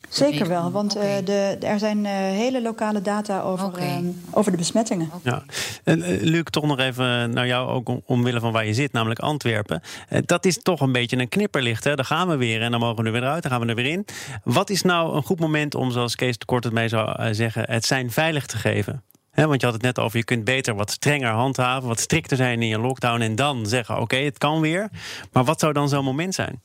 Zeker 0.09 0.49
wel, 0.49 0.71
want 0.71 0.97
okay. 0.97 1.19
uh, 1.19 1.25
de, 1.25 1.57
er 1.61 1.79
zijn 1.79 2.05
uh, 2.05 2.11
hele 2.13 2.63
lokale 2.63 3.03
data 3.03 3.41
over, 3.41 3.67
okay. 3.67 4.01
uh, 4.03 4.09
over 4.31 4.51
de 4.51 4.57
besmettingen. 4.57 5.11
Ja. 5.23 5.43
En, 5.85 5.99
uh, 5.99 6.23
Luc, 6.23 6.43
toch 6.51 6.67
nog 6.67 6.79
even 6.79 7.31
naar 7.31 7.47
jou, 7.47 7.69
ook 7.69 7.89
om, 7.89 8.03
omwille 8.07 8.41
van 8.41 8.53
waar 8.53 8.67
je 8.67 8.75
zit, 8.75 8.93
namelijk 8.93 9.21
Antwerpen. 9.21 9.83
dat 10.25 10.45
is 10.45 10.63
toch 10.63 10.81
een 10.81 10.93
beetje 10.93 11.17
een 11.17 11.29
knipperlicht. 11.29 11.85
Hè? 11.85 11.95
Daar 11.95 12.05
gaan 12.05 12.29
we 12.29 12.37
weer 12.37 12.63
en 12.63 12.71
dan 12.71 12.81
mogen 12.81 12.97
we 12.97 13.05
er 13.05 13.13
weer 13.13 13.29
uit, 13.31 13.43
dan 13.43 13.53
gaan 13.53 13.61
we 13.61 13.67
er 13.67 13.75
weer 13.75 13.93
in. 13.93 14.05
Wat 14.45 14.71
is 14.71 14.83
nou 14.83 15.17
een 15.17 15.23
goed 15.23 15.41
moment 15.41 15.75
om, 15.75 15.91
zoals 15.91 16.17
Kees 16.17 16.39
de 16.39 16.45
Kort 16.45 16.65
het 16.65 16.73
mij 16.73 16.89
zou 16.89 17.35
zeggen, 17.35 17.65
het 17.71 17.85
zijn 17.85 18.11
veilig 18.11 18.47
te 18.47 18.57
geven? 18.57 19.03
He, 19.35 19.47
want 19.47 19.61
je 19.61 19.67
had 19.67 19.75
het 19.75 19.85
net 19.85 19.99
over, 19.99 20.19
je 20.19 20.25
kunt 20.25 20.45
beter 20.45 20.75
wat 20.75 20.91
strenger 20.91 21.31
handhaven, 21.31 21.89
wat 21.89 22.01
strikter 22.01 22.37
zijn 22.37 22.63
in 22.63 22.69
je 22.69 22.79
lockdown 22.79 23.21
en 23.21 23.35
dan 23.35 23.67
zeggen, 23.67 23.95
oké, 23.95 24.03
okay, 24.03 24.25
het 24.25 24.39
kan 24.39 24.61
weer. 24.61 24.91
Maar 25.33 25.45
wat 25.45 25.61
zou 25.61 25.73
dan 25.73 25.89
zo'n 25.89 26.05
moment 26.05 26.35
zijn? 26.35 26.63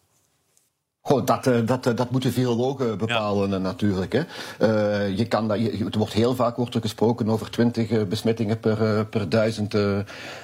Goh, 1.10 1.26
dat, 1.26 1.50
dat, 1.66 1.98
dat 1.98 2.12
moeten 2.12 2.32
virologen 2.32 2.98
bepalen 2.98 3.50
ja. 3.50 3.58
natuurlijk. 3.58 4.14
Hè. 4.14 4.22
Uh, 5.10 5.18
je 5.18 5.26
kan 5.26 5.48
dat, 5.48 5.60
je, 5.60 5.88
er 5.92 5.98
wordt 5.98 6.14
heel 6.14 6.36
vaak 6.36 6.56
wordt 6.56 6.76
er 6.76 6.82
gesproken 6.82 7.30
over 7.30 7.50
20 7.50 8.08
besmettingen 8.08 8.60
per, 8.60 9.06
per, 9.06 9.30
duizend, 9.30 9.76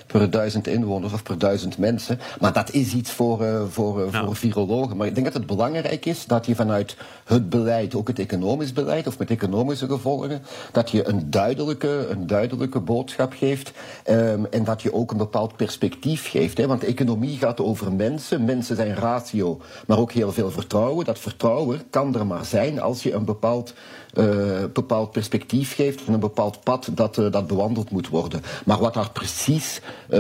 per 0.08 0.30
duizend 0.30 0.68
inwoners 0.68 1.14
of 1.14 1.24
per 1.24 1.38
duizend 1.38 1.78
mensen. 1.78 2.20
Maar 2.40 2.54
dat 2.54 2.72
is 2.72 2.94
iets 2.94 3.12
voor, 3.12 3.46
voor, 3.70 4.10
ja. 4.12 4.26
voor 4.26 4.36
virologen. 4.36 4.98
Maar 4.98 5.08
ik 5.08 5.14
denk 5.14 5.26
dat 5.26 5.36
het 5.36 5.46
belangrijk 5.46 6.06
is 6.06 6.26
dat 6.26 6.46
je 6.46 6.56
vanuit 6.56 6.96
het 7.26 7.50
beleid, 7.50 7.96
ook 7.96 8.08
het 8.08 8.20
economisch 8.20 8.74
beleid 8.74 9.08
of 9.08 9.18
met 9.18 9.30
economische 9.30 9.88
gevolgen, 9.88 10.42
dat 10.72 10.92
je 10.92 11.08
een 11.08 11.30
duidelijke, 11.30 12.08
een 12.10 12.28
duidelijke 12.28 12.80
boodschap 12.80 13.34
geeft 13.34 13.72
um, 14.10 14.46
en 14.46 14.64
dat 14.64 14.82
je 14.82 14.94
ook 14.94 15.12
een 15.12 15.18
bepaald 15.18 15.56
perspectief 15.56 16.30
geeft. 16.30 16.58
Hè. 16.58 16.68
Want 16.68 16.84
economie 16.84 17.38
gaat 17.38 17.62
over 17.62 17.94
mensen. 17.94 18.46
Mensen 18.46 18.76
zijn 18.76 18.96
ratio, 18.96 19.62
maar 19.88 19.98
ook 19.98 20.12
heel 20.12 20.32
veel 20.32 20.54
vertrouwen. 20.56 21.06
Dat 21.06 21.20
vertrouwen 21.20 21.90
kan 21.90 22.16
er 22.16 22.28
maar 22.28 22.46
zijn 22.46 22.82
als 22.82 23.04
je 23.04 23.14
een 23.14 23.26
bepaald, 23.26 23.74
uh, 24.14 24.26
bepaald 24.74 25.12
perspectief 25.12 25.76
geeft 25.76 26.06
en 26.06 26.14
een 26.14 26.20
bepaald 26.20 26.64
pad 26.64 26.90
dat, 26.94 27.18
uh, 27.18 27.32
dat 27.32 27.48
bewandeld 27.48 27.92
moet 27.92 28.08
worden. 28.08 28.42
Maar 28.66 28.80
wat 28.80 28.94
daar 28.94 29.12
precies 29.12 29.82
uh, 30.10 30.20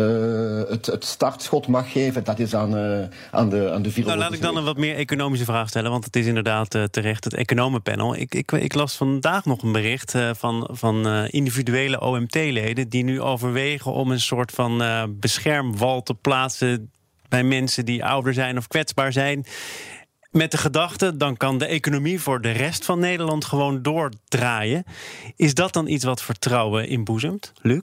het, 0.69 0.85
het, 0.85 1.05
startschot 1.05 1.67
mag 1.67 1.91
geven, 1.91 2.23
dat 2.23 2.39
is 2.39 2.55
aan, 2.55 2.75
aan 3.31 3.49
de, 3.49 3.71
aan 3.71 3.81
de 3.81 3.91
virologische 3.91 4.03
Nou, 4.03 4.17
laat 4.17 4.33
ik 4.33 4.41
dan 4.41 4.57
een 4.57 4.63
wat 4.63 4.77
meer 4.77 4.95
economische 4.95 5.45
vraag 5.45 5.69
stellen, 5.69 5.91
want 5.91 6.05
het 6.05 6.15
is 6.15 6.25
inderdaad 6.25 6.77
terecht 6.91 7.23
het 7.23 7.33
economenpanel. 7.33 8.15
Ik, 8.15 8.35
ik, 8.35 8.51
ik, 8.51 8.73
las 8.73 8.95
vandaag 8.95 9.45
nog 9.45 9.63
een 9.63 9.71
bericht 9.71 10.13
van, 10.31 10.69
van 10.71 11.07
individuele 11.27 12.01
OMT-leden 12.01 12.89
die 12.89 13.03
nu 13.03 13.21
overwegen 13.21 13.91
om 13.91 14.11
een 14.11 14.21
soort 14.21 14.51
van 14.51 14.83
beschermwal 15.19 16.03
te 16.03 16.13
plaatsen 16.13 16.89
bij 17.29 17.43
mensen 17.43 17.85
die 17.85 18.05
ouder 18.05 18.33
zijn 18.33 18.57
of 18.57 18.67
kwetsbaar 18.67 19.11
zijn. 19.11 19.45
Met 20.35 20.51
de 20.51 20.57
gedachte, 20.57 21.17
dan 21.17 21.37
kan 21.37 21.57
de 21.57 21.65
economie 21.65 22.21
voor 22.21 22.41
de 22.41 22.51
rest 22.51 22.85
van 22.85 22.99
Nederland 22.99 23.45
gewoon 23.45 23.81
doordraaien. 23.81 24.83
Is 25.35 25.53
dat 25.53 25.73
dan 25.73 25.87
iets 25.87 26.03
wat 26.03 26.21
vertrouwen 26.21 26.87
inboezemt, 26.87 27.53
Luc? 27.61 27.81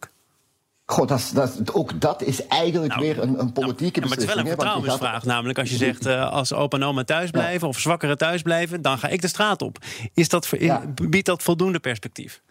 God, 0.85 1.09
dat, 1.09 1.31
dat, 1.35 1.75
ook 1.75 2.01
dat 2.01 2.23
is 2.23 2.47
eigenlijk 2.47 2.95
nou, 2.95 3.07
weer 3.07 3.23
een, 3.23 3.41
een 3.41 3.53
politieke 3.53 4.01
nou, 4.01 4.15
beslissing. 4.15 4.19
Maar 4.19 4.19
het 4.19 4.19
is 4.19 4.35
wel 4.35 4.39
een 4.39 4.47
vertrouwensvraag. 4.47 5.13
Gaat... 5.13 5.25
Namelijk 5.25 5.59
als 5.59 5.71
je 5.71 5.77
zegt, 5.77 6.07
uh, 6.07 6.33
als 6.33 6.53
opa 6.53 6.77
en 6.77 6.85
oma 6.85 7.05
thuis 7.05 7.31
blijven... 7.31 7.61
Ja. 7.61 7.67
of 7.67 7.79
zwakkeren 7.79 8.19
thuis 8.19 8.43
blijven, 8.43 8.83
dan 8.83 8.99
ga 8.99 9.09
ik 9.09 9.21
de 9.21 9.29
straat 9.29 9.63
op. 9.63 9.79
Is 10.15 10.29
dat, 10.29 10.49
ja. 10.59 10.83
Biedt 11.09 11.27
dat 11.27 11.43
voldoende 11.43 11.79
perspectief? 11.79 12.43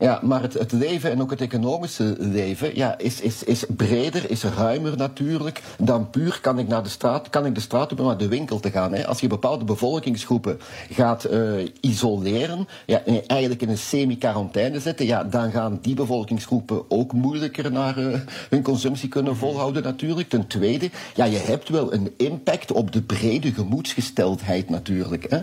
Ja, 0.00 0.20
maar 0.22 0.42
het, 0.42 0.54
het 0.54 0.72
leven 0.72 1.10
en 1.10 1.22
ook 1.22 1.30
het 1.30 1.40
economische 1.40 2.16
leven 2.18 2.76
ja, 2.76 2.98
is, 2.98 3.20
is, 3.20 3.44
is 3.44 3.64
breder, 3.76 4.30
is 4.30 4.44
ruimer 4.44 4.96
natuurlijk 4.96 5.62
dan 5.78 6.10
puur 6.10 6.38
kan 6.42 6.58
ik 6.58 6.68
naar 6.68 6.82
de 6.82 6.88
straat, 6.88 7.30
kan 7.30 7.46
ik 7.46 7.54
de 7.54 7.60
straat 7.60 7.92
op 7.92 7.98
naar 7.98 8.16
de 8.16 8.28
winkel 8.28 8.60
te 8.60 8.70
gaan. 8.70 8.94
Hè. 8.94 9.06
Als 9.06 9.20
je 9.20 9.26
bepaalde 9.26 9.64
bevolkingsgroepen 9.64 10.58
gaat 10.90 11.26
uh, 11.30 11.68
isoleren, 11.80 12.68
ja, 12.86 13.02
en 13.04 13.26
eigenlijk 13.26 13.62
in 13.62 13.68
een 13.68 13.78
semi-quarantaine 13.78 14.80
zetten, 14.80 15.06
ja, 15.06 15.24
dan 15.24 15.50
gaan 15.50 15.78
die 15.82 15.94
bevolkingsgroepen 15.94 16.82
ook 16.88 17.12
moeilijker 17.12 17.72
naar 17.72 17.98
uh, 17.98 18.18
hun 18.50 18.62
consumptie 18.62 19.08
kunnen 19.08 19.36
volhouden 19.36 19.82
natuurlijk. 19.82 20.28
Ten 20.28 20.46
tweede, 20.46 20.90
ja, 21.14 21.24
je 21.24 21.38
hebt 21.38 21.68
wel 21.68 21.92
een 21.92 22.12
impact 22.16 22.72
op 22.72 22.92
de 22.92 23.02
brede 23.02 23.52
gemoedsgesteldheid 23.52 24.70
natuurlijk. 24.70 25.26
Hè. 25.28 25.38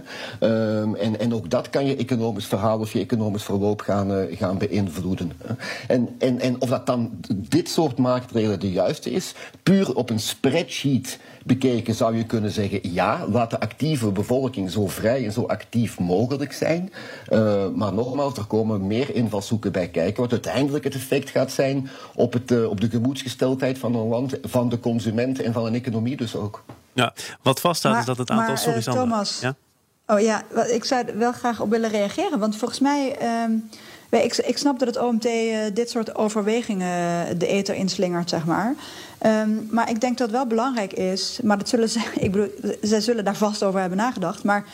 Um, 0.80 0.96
en, 0.96 1.20
en 1.20 1.34
ook 1.34 1.50
dat 1.50 1.70
kan 1.70 1.86
je 1.86 1.96
economisch 1.96 2.46
verhaal 2.46 2.80
of 2.80 2.94
je 2.94 3.00
economisch 3.00 3.44
verloop 3.44 3.82
gaan, 3.82 4.12
uh, 4.12 4.38
gaan 4.38 4.47
gaan 4.48 4.58
beïnvloeden. 4.58 5.32
En, 5.88 6.16
en, 6.20 6.39
en 6.39 6.62
of 6.62 6.70
dat 6.70 6.86
dan 6.86 7.20
dit 7.32 7.70
soort 7.70 7.98
maatregelen 7.98 8.60
de 8.60 8.72
juiste 8.72 9.12
is, 9.12 9.34
puur 9.63 9.96
op 9.96 10.10
een 10.10 10.20
spreadsheet 10.20 11.20
bekeken 11.44 11.94
zou 11.94 12.18
je 12.18 12.25
kunnen 12.25 12.51
zeggen: 12.51 12.80
ja, 12.94 13.25
laat 13.27 13.50
de 13.50 13.60
actieve 13.60 14.12
bevolking 14.12 14.72
zo 14.72 14.88
vrij 14.88 15.25
en 15.25 15.32
zo 15.32 15.44
actief 15.44 16.00
mogelijk 16.00 16.54
zijn. 16.54 16.92
Uh, 17.30 17.68
maar 17.75 17.94
nogmaals, 17.94 18.38
er 18.38 18.46
komen 18.46 18.88
meer 18.88 19.16
invalshoeken 19.16 19.72
bij 19.72 19.88
kijken, 19.88 20.22
wat 20.22 20.32
uiteindelijk 20.32 20.84
het 20.84 20.96
effect 20.96 21.30
gaat 21.30 21.51
zijn 21.51 21.89
op, 22.16 22.34
het, 22.34 22.51
uh, 22.51 22.70
op 22.70 22.82
de 22.82 22.89
gemoedsgesteldheid 22.89 23.77
van 23.77 23.96
een 23.96 24.08
land, 24.08 24.38
van 24.42 24.70
de 24.70 24.80
consument 24.80 25.42
en 25.42 25.54
van 25.54 25.66
een 25.66 25.75
economie 25.75 26.18
dus 26.18 26.36
ook. 26.36 26.63
Ja, 26.94 27.13
wat 27.42 27.60
vaststaat 27.60 27.92
maar, 27.92 28.01
is 28.01 28.08
dat 28.08 28.18
het 28.18 28.30
aantal. 28.30 28.48
Maar, 28.48 28.58
sorry, 28.58 28.77
uh, 28.77 28.94
Thomas. 28.94 29.39
Ja? 29.39 29.56
Oh 30.08 30.20
ja, 30.20 30.44
ik 30.70 30.84
zou 30.84 31.08
er 31.08 31.18
wel 31.18 31.32
graag 31.32 31.62
op 31.62 31.70
willen 31.70 31.89
reageren. 31.89 32.39
Want 32.39 32.56
volgens 32.56 32.80
mij. 32.80 33.18
Um, 33.44 33.70
ik, 34.10 34.36
ik, 34.36 34.58
snap 34.58 34.80
dat 34.80 34.88
het 34.88 34.98
OMT 34.98 35.26
uh, 35.26 35.58
dit 35.74 35.90
soort 35.90 36.16
overwegingen 36.16 37.40
de 37.40 37.48
ether 37.48 37.76
inslingert, 37.76 38.30
zeg 38.30 38.46
maar. 38.46 38.76
Um, 39.26 39.68
maar 39.72 39.90
ik 39.90 40.02
denk 40.02 40.18
dat 40.18 40.28
het 40.28 40.38
wel 40.38 40.48
belangrijk 40.48 40.94
is. 40.94 41.40
Maar 41.44 41.58
dat 41.58 41.70
zullen 41.70 41.90
ze, 41.90 42.00
ik 42.20 42.32
bedoel, 42.32 42.52
zij 42.82 43.02
zullen 43.02 43.26
daar 43.26 43.36
vast 43.36 43.64
over 43.64 43.80
hebben 43.80 43.98
nagedacht. 43.98 44.44
Maar 44.44 44.66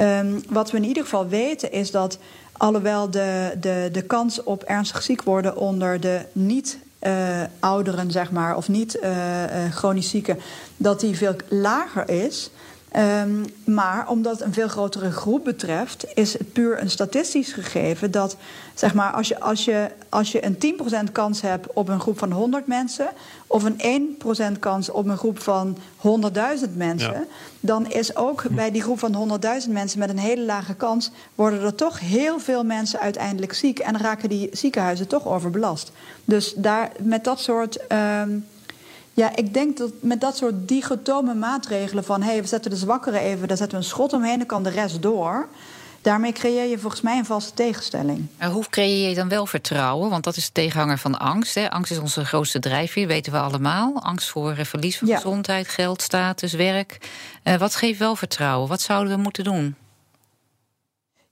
um, 0.00 0.42
wat 0.48 0.70
we 0.70 0.76
in 0.76 0.84
ieder 0.84 1.02
geval 1.02 1.28
weten 1.28 1.72
is 1.72 1.90
dat. 1.90 2.18
Alhoewel 2.58 3.10
de, 3.10 3.52
de, 3.60 3.88
de 3.92 4.02
kans 4.02 4.42
op 4.42 4.62
ernstig 4.62 5.02
ziek 5.02 5.22
worden 5.22 5.56
onder 5.56 6.00
de 6.00 6.20
niet 6.32 6.78
uh, 7.02 7.42
ouderen, 7.60 8.10
zeg 8.10 8.30
maar, 8.30 8.56
of 8.56 8.68
niet 8.68 8.98
uh, 9.02 9.44
chronisch 9.70 10.08
zieken, 10.10 10.38
dat 10.76 11.00
die 11.00 11.16
veel 11.16 11.36
lager 11.48 12.08
is. 12.08 12.50
Um, 12.96 13.44
maar 13.64 14.08
omdat 14.08 14.32
het 14.32 14.42
een 14.42 14.52
veel 14.52 14.68
grotere 14.68 15.10
groep 15.10 15.44
betreft, 15.44 16.06
is 16.14 16.32
het 16.32 16.52
puur 16.52 16.80
een 16.80 16.90
statistisch 16.90 17.52
gegeven 17.52 18.10
dat 18.10 18.36
zeg 18.74 18.94
maar, 18.94 19.12
als, 19.12 19.28
je, 19.28 19.40
als, 19.40 19.64
je, 19.64 19.90
als 20.08 20.32
je 20.32 20.44
een 20.44 20.56
10% 21.08 21.12
kans 21.12 21.40
hebt 21.40 21.72
op 21.72 21.88
een 21.88 22.00
groep 22.00 22.18
van 22.18 22.32
100 22.32 22.66
mensen, 22.66 23.08
of 23.46 23.64
een 23.64 24.16
1% 24.54 24.58
kans 24.58 24.90
op 24.90 25.06
een 25.06 25.16
groep 25.16 25.38
van 25.38 25.76
100.000 25.76 26.76
mensen, 26.76 27.12
ja. 27.12 27.24
dan 27.60 27.90
is 27.90 28.16
ook 28.16 28.42
hm. 28.42 28.54
bij 28.54 28.70
die 28.70 28.82
groep 28.82 28.98
van 28.98 29.40
100.000 29.66 29.70
mensen 29.70 29.98
met 29.98 30.08
een 30.08 30.18
hele 30.18 30.44
lage 30.44 30.74
kans, 30.74 31.10
worden 31.34 31.62
er 31.62 31.74
toch 31.74 32.00
heel 32.00 32.38
veel 32.38 32.64
mensen 32.64 33.00
uiteindelijk 33.00 33.52
ziek 33.52 33.78
en 33.78 33.98
raken 33.98 34.28
die 34.28 34.48
ziekenhuizen 34.52 35.06
toch 35.06 35.26
overbelast. 35.26 35.92
Dus 36.24 36.54
daar 36.56 36.92
met 36.98 37.24
dat 37.24 37.40
soort. 37.40 37.78
Um, 38.22 38.46
ja, 39.18 39.36
ik 39.36 39.54
denk 39.54 39.76
dat 39.76 39.90
met 40.00 40.20
dat 40.20 40.36
soort 40.36 40.68
digotome 40.68 41.34
maatregelen 41.34 42.04
van... 42.04 42.22
hé, 42.22 42.30
hey, 42.30 42.40
we 42.40 42.48
zetten 42.48 42.70
de 42.70 42.76
zwakkeren 42.76 43.20
even, 43.20 43.48
daar 43.48 43.56
zetten 43.56 43.78
we 43.78 43.84
een 43.84 43.90
schot 43.90 44.12
omheen... 44.12 44.38
dan 44.38 44.46
kan 44.46 44.62
de 44.62 44.70
rest 44.70 45.02
door. 45.02 45.48
Daarmee 46.02 46.32
creëer 46.32 46.70
je 46.70 46.78
volgens 46.78 47.02
mij 47.02 47.18
een 47.18 47.24
vaste 47.24 47.54
tegenstelling. 47.54 48.26
En 48.36 48.50
hoe 48.50 48.64
creëer 48.70 49.08
je 49.08 49.14
dan 49.14 49.28
wel 49.28 49.46
vertrouwen? 49.46 50.10
Want 50.10 50.24
dat 50.24 50.36
is 50.36 50.46
de 50.46 50.52
tegenhanger 50.52 50.98
van 50.98 51.18
angst. 51.18 51.54
Hè? 51.54 51.70
Angst 51.70 51.90
is 51.90 51.98
onze 51.98 52.24
grootste 52.24 52.58
drijfveer, 52.58 53.06
weten 53.06 53.32
we 53.32 53.38
allemaal. 53.38 54.02
Angst 54.02 54.28
voor 54.28 54.56
verlies 54.56 54.98
van 54.98 55.08
ja. 55.08 55.14
gezondheid, 55.14 55.68
geld, 55.68 56.02
status, 56.02 56.52
werk. 56.52 56.98
Uh, 57.44 57.56
wat 57.56 57.74
geeft 57.74 57.98
wel 57.98 58.16
vertrouwen? 58.16 58.68
Wat 58.68 58.80
zouden 58.80 59.14
we 59.14 59.22
moeten 59.22 59.44
doen? 59.44 59.74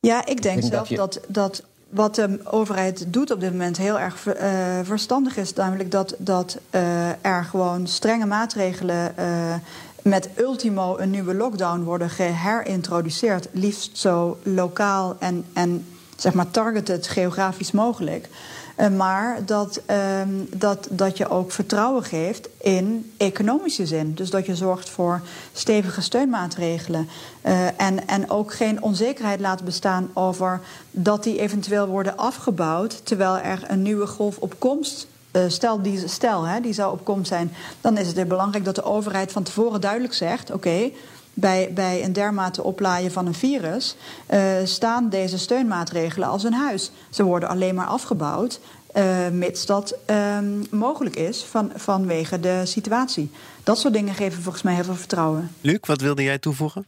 Ja, 0.01 0.27
ik 0.27 0.27
denk, 0.27 0.37
ik 0.37 0.43
denk 0.43 0.63
zelf 0.63 0.89
dat, 0.89 0.89
je... 0.89 0.97
dat, 0.97 1.21
dat 1.29 1.63
wat 1.91 2.15
de 2.15 2.41
overheid 2.45 3.13
doet 3.13 3.31
op 3.31 3.41
dit 3.41 3.51
moment 3.51 3.77
heel 3.77 3.99
erg 3.99 4.27
uh, 4.27 4.35
verstandig 4.83 5.37
is. 5.37 5.53
Namelijk 5.53 5.91
dat, 5.91 6.15
dat 6.19 6.59
uh, 6.71 7.25
er 7.25 7.45
gewoon 7.45 7.87
strenge 7.87 8.27
maatregelen 8.27 9.15
uh, 9.19 9.55
met 10.03 10.29
ultimo 10.37 10.99
een 10.99 11.11
nieuwe 11.11 11.35
lockdown 11.35 11.81
worden 11.83 12.11
geherintroduceerd. 12.11 13.49
Liefst 13.53 13.99
zo 13.99 14.39
lokaal 14.43 15.17
en, 15.19 15.45
en 15.53 15.87
zeg 16.17 16.35
maar 16.35 16.51
targeted 16.51 17.09
geografisch 17.09 17.73
mogelijk. 17.73 18.29
Uh, 18.77 18.89
maar 18.89 19.45
dat, 19.45 19.81
um, 20.21 20.49
dat, 20.57 20.89
dat 20.91 21.17
je 21.17 21.29
ook 21.29 21.53
vertrouwen 21.53 22.03
geeft 22.03 22.49
in 22.61 23.13
economische 23.17 23.87
zin. 23.87 24.15
Dus 24.15 24.31
dat 24.31 24.47
je 24.47 24.57
zorgt 24.57 24.89
voor 24.89 25.21
stevige 25.53 26.01
steunmaatregelen. 26.01 27.09
Uh, 27.43 27.81
en, 27.81 28.09
en 28.09 28.31
ook 28.31 28.55
geen 28.55 28.83
onzekerheid 28.83 29.41
laat 29.41 29.65
bestaan 29.65 30.11
over 30.13 30.61
dat 30.91 31.23
die 31.23 31.41
eventueel 31.41 31.87
worden 31.87 32.17
afgebouwd. 32.17 33.01
terwijl 33.07 33.39
er 33.39 33.63
een 33.67 33.83
nieuwe 33.83 34.07
golf 34.07 34.39
op 34.39 34.55
komst 34.59 35.07
uh, 35.37 35.43
stel, 35.49 35.83
die, 35.83 36.09
stel 36.09 36.45
hè, 36.45 36.61
die 36.61 36.73
zou 36.73 36.93
op 36.93 37.05
komst 37.05 37.29
zijn, 37.29 37.53
dan 37.81 37.99
is 37.99 38.07
het 38.07 38.29
belangrijk 38.29 38.65
dat 38.65 38.75
de 38.75 38.85
overheid 38.85 39.33
van 39.33 39.43
tevoren 39.43 39.81
duidelijk 39.81 40.15
zegt: 40.15 40.51
oké, 40.51 40.91
bij, 41.39 41.71
bij 41.75 42.05
een 42.05 42.13
dermate 42.13 42.63
oplaaien 42.63 43.13
van 43.13 43.27
een 43.27 43.35
virus 43.35 43.97
uh, 44.31 44.41
staan 44.65 45.09
deze 45.09 45.39
steunmaatregelen 45.39 46.29
als 46.29 46.45
een 46.45 46.53
huis. 46.53 46.91
Ze 47.11 47.25
worden 47.25 47.49
alleen 47.49 47.75
maar 47.75 47.87
afgebouwd. 47.87 48.61
Uh, 48.97 49.29
mits 49.29 49.67
dat 49.67 49.95
uh, 50.11 50.39
mogelijk 50.71 51.17
is 51.17 51.45
van, 51.45 51.73
vanwege 51.75 52.41
de 52.41 52.61
situatie. 52.65 53.31
Dat 53.63 53.79
soort 53.79 53.95
dingen 53.95 54.15
geven 54.15 54.43
volgens 54.43 54.63
mij 54.63 54.75
heel 54.75 54.85
veel 54.85 54.95
vertrouwen. 54.95 55.51
Luc, 55.61 55.79
wat 55.81 56.01
wilde 56.01 56.23
jij 56.23 56.39
toevoegen? 56.39 56.87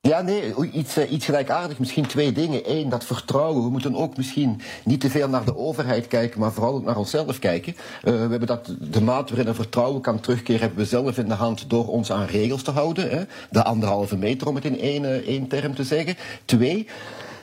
Ja, 0.00 0.20
nee, 0.20 0.54
iets, 0.72 0.98
iets 0.98 1.24
gelijkaardig. 1.24 1.78
Misschien 1.78 2.06
twee 2.06 2.32
dingen. 2.32 2.70
Eén, 2.70 2.88
dat 2.88 3.04
vertrouwen. 3.04 3.64
We 3.64 3.70
moeten 3.70 3.94
ook 3.94 4.16
misschien 4.16 4.60
niet 4.84 5.00
te 5.00 5.10
veel 5.10 5.28
naar 5.28 5.44
de 5.44 5.56
overheid 5.56 6.06
kijken, 6.06 6.40
maar 6.40 6.52
vooral 6.52 6.74
ook 6.74 6.84
naar 6.84 6.96
onszelf 6.96 7.38
kijken. 7.38 7.74
Uh, 7.76 7.80
we 8.02 8.10
hebben 8.10 8.46
dat, 8.46 8.74
de 8.80 9.02
maat 9.02 9.28
waarin 9.28 9.48
er 9.48 9.54
vertrouwen 9.54 10.00
kan 10.00 10.20
terugkeren, 10.20 10.60
hebben 10.60 10.78
we 10.78 10.84
zelf 10.84 11.18
in 11.18 11.28
de 11.28 11.34
hand 11.34 11.70
door 11.70 11.88
ons 11.88 12.12
aan 12.12 12.26
regels 12.26 12.62
te 12.62 12.70
houden. 12.70 13.10
Hè? 13.10 13.24
De 13.50 13.64
anderhalve 13.64 14.16
meter, 14.16 14.48
om 14.48 14.54
het 14.54 14.64
in 14.64 14.80
één, 14.80 15.02
uh, 15.02 15.10
één 15.10 15.48
term 15.48 15.74
te 15.74 15.84
zeggen. 15.84 16.16
Twee, 16.44 16.86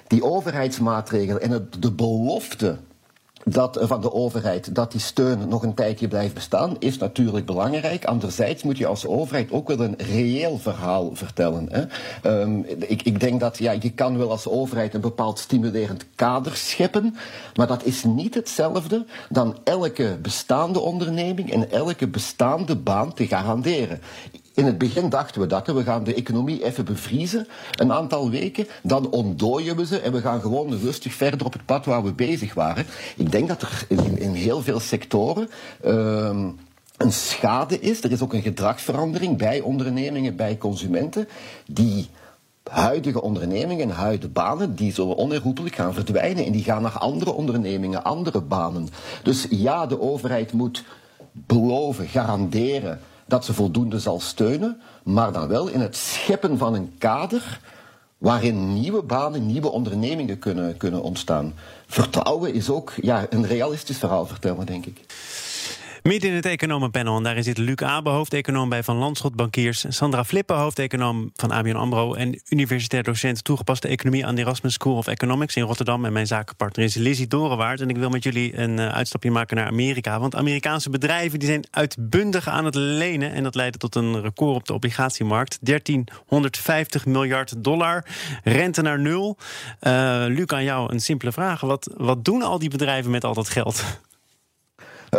die 0.08 0.24
overheidsmaatregelen 0.24 1.42
en 1.42 1.52
het, 1.52 1.82
de 1.82 1.92
belofte 1.92 2.78
dat, 3.48 3.80
van 3.82 4.02
de 4.02 4.14
overheid 4.14 4.76
dat 4.76 4.92
die 4.92 5.02
steun 5.02 5.48
nog 5.48 5.64
een 5.64 5.74
tijdje 5.74 6.08
blijft 6.08 6.34
bestaan, 6.34 6.76
is 6.80 6.98
natuurlijk 6.98 7.46
belangrijk. 7.46 8.06
Anderzijds 8.06 8.64
moet 8.64 8.78
je 8.78 8.88
als 8.88 9.06
overheid 9.06 9.52
ook 9.52 9.68
wel 9.68 9.80
een 9.80 9.98
reëel 9.98 10.58
verhaal 10.58 11.10
vertellen. 11.14 11.68
Hè. 11.72 11.84
Um, 12.42 12.66
ik, 12.66 13.02
ik 13.02 13.20
denk 13.20 13.40
dat 13.40 13.58
ja, 13.58 13.72
je 13.72 13.92
kan 13.92 14.18
wel 14.18 14.32
als 14.32 14.48
overheid 14.48 14.94
een 14.94 15.02
bepaald 15.02 15.40
stimulerend 15.40 16.06
kader 16.16 16.56
scheppen, 16.56 17.16
maar 17.56 17.68
dat 17.68 17.84
is 17.84 18.04
niet 18.04 18.34
hetzelfde 18.34 19.06
dan 19.30 19.58
elke 19.64 20.18
bestaande 20.22 20.80
onderneming 20.80 21.52
en 21.52 21.72
elke 21.72 22.08
bestaande 22.08 22.76
baan 22.76 23.14
te 23.14 23.28
garanderen. 23.28 24.02
In 24.56 24.66
het 24.66 24.78
begin 24.78 25.10
dachten 25.10 25.42
we 25.42 25.48
dat. 25.48 25.68
We 25.68 25.84
gaan 25.84 26.04
de 26.04 26.14
economie 26.14 26.64
even 26.64 26.86
bevriezen, 26.86 27.48
een 27.72 27.94
aantal 27.94 28.30
weken. 28.30 28.68
Dan 28.84 29.10
ontdooien 29.10 29.76
we 29.76 29.86
ze 29.86 30.00
en 30.00 30.12
we 30.12 30.22
gaan 30.22 30.42
gewoon 30.42 30.78
rustig 30.78 31.14
verder 31.14 31.46
op 31.46 31.54
het 31.54 31.66
pad 31.66 31.86
waar 31.86 32.04
we 32.04 32.14
bezig 32.14 32.54
waren. 32.54 32.86
Ik 33.16 33.32
denk 33.32 33.48
dat 33.48 33.62
er 33.62 33.86
in, 33.88 34.18
in 34.18 34.34
heel 34.34 34.62
veel 34.62 34.80
sectoren. 34.80 35.50
Uh, 35.86 36.48
een 36.98 37.12
schade 37.12 37.80
is. 37.80 38.04
Er 38.04 38.12
is 38.12 38.22
ook 38.22 38.34
een 38.34 38.42
gedragsverandering 38.42 39.38
bij 39.38 39.60
ondernemingen, 39.62 40.36
bij 40.36 40.58
consumenten, 40.58 41.28
die 41.68 42.10
huidige 42.64 43.22
ondernemingen 43.22 43.90
en 43.90 43.96
huidige 43.96 44.32
banen, 44.32 44.76
die 44.76 44.94
zullen 44.94 45.16
onherroepelijk 45.16 45.76
gaan 45.76 45.94
verdwijnen 45.94 46.46
en 46.46 46.52
die 46.52 46.64
gaan 46.64 46.82
naar 46.82 46.98
andere 46.98 47.32
ondernemingen, 47.32 48.04
andere 48.04 48.42
banen. 48.42 48.88
Dus 49.24 49.48
ja, 49.50 49.86
de 49.86 50.02
overheid 50.02 50.54
moet 50.54 50.84
beloven, 51.32 52.08
garanderen 52.08 53.00
dat 53.26 53.46
ze 53.46 53.54
voldoende 53.54 54.00
zal 54.00 54.20
steunen, 54.20 54.82
maar 55.04 55.32
dan 55.32 55.48
wel 55.48 55.68
in 55.68 55.80
het 55.80 55.96
scheppen 55.96 56.58
van 56.58 56.74
een 56.74 56.96
kader 56.98 57.60
waarin 58.18 58.74
nieuwe 58.74 59.04
banen, 59.04 59.46
nieuwe 59.46 59.72
ondernemingen 59.72 60.40
kunnen, 60.40 60.78
kunnen 60.78 61.02
ontstaan. 61.02 61.54
Vertrouwen 61.88 62.54
is 62.54 62.70
ook 62.70 62.94
ja, 63.02 63.26
een 63.30 63.46
realistisch 63.46 63.98
verhaal 63.98 64.26
vertellen, 64.26 64.66
denk 64.66 64.86
ik. 64.86 65.06
Midden 66.08 66.30
in 66.30 66.36
het 66.36 66.46
economenpanel. 66.46 67.18
En 67.18 67.24
daarin 67.24 67.44
zit 67.44 67.58
Luc 67.58 67.76
Abe, 67.76 68.10
hoofdeconoom 68.10 68.70
bij 68.70 68.84
Van 68.84 68.96
Landschot 68.96 69.36
Bankiers. 69.36 69.86
Sandra 69.88 70.24
Flippen, 70.24 70.56
hoofdeconoom 70.56 71.32
van 71.36 71.52
ABN 71.52 71.76
AMRO. 71.76 72.14
En 72.14 72.42
universitair 72.50 73.04
docent 73.04 73.44
toegepaste 73.44 73.88
economie 73.88 74.26
aan 74.26 74.36
de 74.36 74.42
Erasmus 74.42 74.74
School 74.74 74.96
of 74.96 75.08
Economics 75.08 75.56
in 75.56 75.64
Rotterdam. 75.64 76.06
En 76.06 76.14
mijn 76.14 76.28
zakenpartner 76.28 76.86
is 76.86 76.96
Lizzie 76.96 77.28
Dorenwaard. 77.28 77.82
En 77.82 77.90
ik 77.90 77.98
wil 77.98 78.10
met 78.10 78.24
jullie 78.24 78.58
een 78.58 78.78
uh, 78.78 78.94
uitstapje 78.94 79.32
maken 79.32 79.58
naar 79.58 79.68
Amerika. 79.68 80.20
Want 80.20 80.36
Amerikaanse 80.36 80.90
bedrijven 80.90 81.40
die 81.40 81.48
zijn 81.48 81.68
uitbundig 81.72 82.48
aan 82.48 82.66
het 82.66 82.76
lenen. 82.76 83.32
En 83.32 83.44
dat 83.44 83.56
leidde 83.56 83.78
tot 83.78 83.96
een 83.96 84.22
record 84.22 84.56
op 84.56 84.66
de 84.66 84.74
obligatiemarkt. 84.74 85.58
1350 85.62 87.06
miljard 87.06 87.64
dollar. 87.64 88.06
Rente 88.44 88.82
naar 88.82 89.00
nul. 89.00 89.38
Uh, 89.82 90.26
Luc, 90.28 90.48
aan 90.48 90.64
jou 90.64 90.94
een 90.94 91.02
simpele 91.02 91.32
vraag. 91.32 91.62
Wat, 91.62 91.94
wat 91.98 92.26
doen 92.26 92.42
al 92.42 92.60
die 92.60 92.70
bedrijven 92.70 93.12
met 93.12 93.24
al 93.24 93.34
dat 93.34 93.50
geld? 93.50 93.84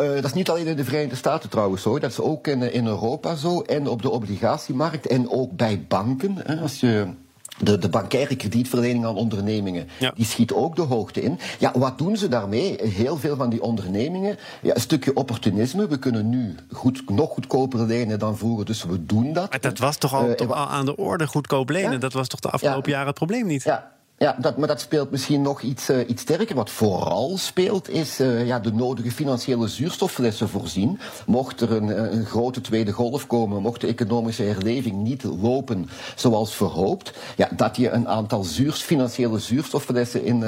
Uh, 0.03 0.15
dat 0.15 0.25
is 0.25 0.33
niet 0.33 0.51
alleen 0.51 0.67
in 0.67 0.77
de 0.77 0.85
Verenigde 0.85 1.17
Staten 1.17 1.51
trouwens 1.51 1.83
zo. 1.83 1.99
Dat 1.99 2.11
is 2.11 2.21
ook 2.21 2.47
in, 2.47 2.73
in 2.73 2.87
Europa 2.87 3.35
zo. 3.35 3.61
En 3.61 3.89
op 3.89 4.03
de 4.03 4.11
obligatiemarkt. 4.11 5.07
En 5.07 5.31
ook 5.31 5.57
bij 5.57 5.85
banken. 5.89 6.37
Hè, 6.45 6.61
als 6.61 6.81
je. 6.81 7.07
De, 7.59 7.79
de 7.79 7.89
bankaire 7.89 8.37
kredietverlening 8.37 9.05
aan 9.05 9.17
ondernemingen, 9.17 9.89
ja. 9.99 10.13
die 10.15 10.25
schiet 10.25 10.53
ook 10.53 10.77
de 10.77 10.83
hoogte 10.83 11.23
in. 11.23 11.39
Ja, 11.59 11.73
wat 11.75 11.99
doen 11.99 12.17
ze 12.17 12.29
daarmee? 12.29 12.77
Heel 12.83 13.17
veel 13.17 13.37
van 13.37 13.51
die 13.51 13.63
ondernemingen, 13.63 14.39
ja, 14.63 14.75
een 14.75 14.81
stukje 14.81 15.15
opportunisme. 15.15 15.89
We 15.89 15.99
kunnen 15.99 16.29
nu 16.29 16.55
goed, 16.73 17.11
nog 17.11 17.31
goedkoper 17.31 17.87
lenen 17.87 18.19
dan 18.19 18.37
vroeger, 18.37 18.65
dus 18.65 18.85
we 18.85 19.07
doen 19.07 19.33
dat. 19.33 19.51
Maar 19.51 19.61
dat 19.61 19.79
was 19.79 19.97
toch 19.97 20.15
al, 20.15 20.29
uh, 20.29 20.33
toch 20.33 20.53
al 20.53 20.67
aan 20.67 20.85
de 20.85 20.97
orde, 20.97 21.27
goedkoop 21.27 21.69
lenen? 21.69 21.93
Ja? 21.93 21.99
Dat 21.99 22.13
was 22.13 22.29
toch 22.29 22.41
de 22.41 22.51
afgelopen 22.51 22.91
jaren 22.91 23.07
het 23.07 23.15
probleem 23.15 23.47
niet? 23.47 23.63
Ja, 23.63 23.91
ja, 24.19 24.37
dat, 24.41 24.57
maar 24.57 24.69
dat 24.69 24.81
speelt 24.81 25.11
misschien 25.11 25.43
nog 25.43 25.61
iets, 25.61 25.91
uh, 25.91 26.09
iets 26.09 26.23
sterker. 26.23 26.55
Wat 26.55 26.71
vooral 26.71 27.39
speelt, 27.39 27.89
is 27.89 28.21
uh, 28.21 28.47
ja, 28.47 28.59
de 28.59 28.73
nodige 28.73 29.11
financiële 29.11 29.69
zuurstofflessen 29.69 30.49
voorzien. 30.49 30.99
Mocht 31.27 31.61
er 31.61 31.73
een, 31.73 32.15
een, 32.15 32.25
grote 32.25 32.61
tweede 32.61 32.93
golf 32.93 33.27
komen, 33.27 33.63
mocht 33.63 33.81
de 33.81 33.87
economische 33.87 34.43
herleving 34.43 34.97
niet 34.97 35.23
lopen 35.23 35.89
zoals 36.15 36.55
verhoopt, 36.55 37.13
ja, 37.37 37.49
dat 37.57 37.77
je 37.77 37.91
een 37.91 38.09
aantal 38.09 38.45
financiële 38.73 39.39
zuurstofflessen 39.39 40.25
in, 40.25 40.43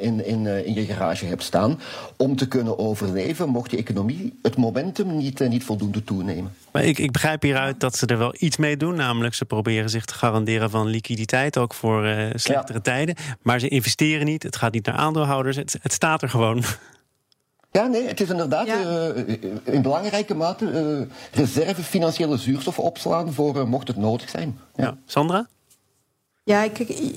in, 0.00 0.26
in, 0.26 0.46
in 0.46 0.74
je 0.74 0.84
garage 0.84 1.26
hebt 1.26 1.42
staan 1.42 1.80
om 2.16 2.36
te 2.36 2.48
kunnen 2.48 2.78
overleven, 2.78 3.48
mocht 3.48 3.70
de 3.70 3.76
economie 3.76 4.38
het 4.42 4.56
momentum 4.56 5.16
niet, 5.16 5.48
niet 5.48 5.64
voldoende 5.64 6.04
toenemen. 6.04 6.52
Maar 6.76 6.84
ik, 6.84 6.98
ik 6.98 7.10
begrijp 7.10 7.42
hieruit 7.42 7.80
dat 7.80 7.96
ze 7.96 8.06
er 8.06 8.18
wel 8.18 8.34
iets 8.38 8.56
mee 8.56 8.76
doen. 8.76 8.94
Namelijk, 8.94 9.34
ze 9.34 9.44
proberen 9.44 9.90
zich 9.90 10.04
te 10.04 10.14
garanderen 10.14 10.70
van 10.70 10.86
liquiditeit, 10.86 11.58
ook 11.58 11.74
voor 11.74 12.06
uh, 12.06 12.30
slechtere 12.34 12.78
ja. 12.78 12.80
tijden. 12.80 13.14
Maar 13.42 13.60
ze 13.60 13.68
investeren 13.68 14.26
niet, 14.26 14.42
het 14.42 14.56
gaat 14.56 14.72
niet 14.72 14.86
naar 14.86 14.94
aandeelhouders, 14.94 15.56
het, 15.56 15.78
het 15.82 15.92
staat 15.92 16.22
er 16.22 16.28
gewoon. 16.28 16.64
Ja, 17.70 17.86
nee, 17.86 18.06
het 18.06 18.20
is 18.20 18.30
inderdaad 18.30 18.66
ja. 18.66 19.12
uh, 19.14 19.36
in 19.64 19.82
belangrijke 19.82 20.34
mate 20.34 20.64
uh, 20.64 21.06
reserve 21.32 21.82
financiële 21.82 22.36
zuurstof 22.36 22.78
opslaan 22.78 23.32
voor 23.32 23.56
uh, 23.56 23.64
mocht 23.64 23.88
het 23.88 23.96
nodig 23.96 24.28
zijn. 24.28 24.58
Ja. 24.74 24.84
ja. 24.84 24.96
Sandra? 25.06 25.46
Ja, 26.48 26.66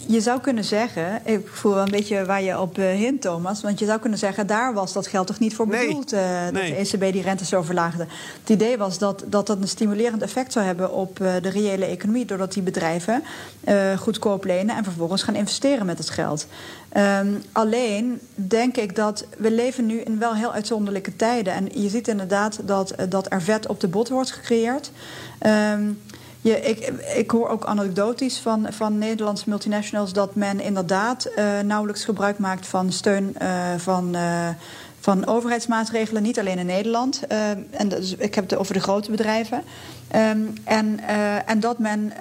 je 0.08 0.22
zou 0.22 0.42
kunnen 0.42 0.64
zeggen, 0.64 1.22
ik 1.26 1.48
voel 1.48 1.78
een 1.78 1.92
beetje 1.92 2.26
waar 2.26 2.42
je 2.42 2.60
op 2.60 2.76
hint, 2.76 3.22
Thomas. 3.22 3.62
Want 3.62 3.80
je 3.80 3.86
zou 3.86 4.00
kunnen 4.00 4.20
zeggen, 4.20 4.48
daar 4.48 4.74
was 4.74 4.94
dat 4.94 5.08
geld 5.08 5.28
toch 5.28 5.40
niet 5.40 5.56
voor 5.56 5.68
bedoeld, 5.68 6.12
nee. 6.12 6.24
uh, 6.24 6.44
dat 6.44 6.52
nee. 6.52 6.70
de 6.70 6.76
ECB 6.76 7.14
die 7.14 7.22
rente 7.22 7.46
zo 7.46 7.62
verlaagde. 7.62 8.06
Het 8.40 8.50
idee 8.50 8.78
was 8.78 8.98
dat, 8.98 9.24
dat 9.28 9.48
dat 9.48 9.62
een 9.62 9.68
stimulerend 9.68 10.22
effect 10.22 10.52
zou 10.52 10.66
hebben 10.66 10.94
op 10.94 11.20
uh, 11.20 11.34
de 11.42 11.50
reële 11.50 11.86
economie, 11.86 12.26
doordat 12.26 12.54
die 12.54 12.64
bedrijven 12.64 13.24
uh, 13.68 13.98
goedkoop 13.98 14.44
lenen 14.44 14.76
en 14.76 14.84
vervolgens 14.84 15.24
gaan 15.24 15.36
investeren 15.36 15.86
met 15.86 15.98
het 15.98 16.10
geld. 16.10 16.48
Um, 16.98 17.44
alleen 17.52 18.20
denk 18.34 18.78
ik 18.78 18.96
dat 18.96 19.26
we 19.38 19.52
leven 19.52 19.86
nu 19.86 20.00
in 20.00 20.20
wel 20.20 20.36
heel 20.36 20.54
uitzonderlijke 20.54 21.16
tijden. 21.16 21.54
En 21.54 21.82
je 21.82 21.90
ziet 21.90 22.08
inderdaad 22.08 22.60
dat, 22.66 22.96
dat 23.10 23.32
er 23.32 23.42
vet 23.42 23.68
op 23.68 23.80
de 23.80 23.88
bot 23.88 24.10
wordt 24.10 24.32
gecreëerd. 24.32 24.92
Um, 25.46 26.00
je, 26.42 26.62
ik, 26.62 26.94
ik 27.16 27.32
hoor 27.32 27.50
ook 27.50 27.66
anekdotisch 27.66 28.38
van, 28.38 28.68
van 28.70 28.98
Nederlandse 28.98 29.50
multinationals 29.50 30.14
dat 30.14 30.36
men 30.36 30.60
inderdaad 30.60 31.30
uh, 31.38 31.60
nauwelijks 31.60 32.04
gebruik 32.04 32.38
maakt 32.38 32.68
van 32.68 32.92
steun 32.92 33.36
uh, 33.42 33.74
van. 33.78 34.16
Uh, 34.16 34.50
van 35.02 35.28
overheidsmaatregelen, 35.28 36.24
niet 36.24 36.40
alleen 36.40 36.58
in 36.58 36.66
Nederland. 36.66 37.22
En 37.72 37.92
ik 38.18 38.36
heb 38.36 38.50
het 38.50 38.56
over 38.56 38.74
de 38.74 38.80
grote 38.80 39.12
bedrijven. 39.12 39.64
Um, 40.16 40.54
en, 40.64 41.00
en 41.46 41.60
dat 41.60 41.80
men 41.80 42.12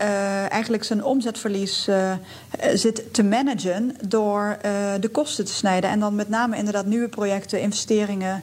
eigenlijk 0.49 0.85
zijn 0.85 1.05
omzetverlies 1.05 1.89
zit 2.75 3.15
te 3.15 3.23
managen 3.23 3.97
door 4.07 4.59
de 5.01 5.09
kosten 5.09 5.45
te 5.45 5.53
snijden. 5.53 5.91
En 5.91 6.01
dan 6.01 6.15
met 6.15 6.29
name 6.29 6.57
inderdaad 6.57 6.87
nieuwe 6.87 7.09
projecten, 7.09 7.61
investeringen 7.61 8.43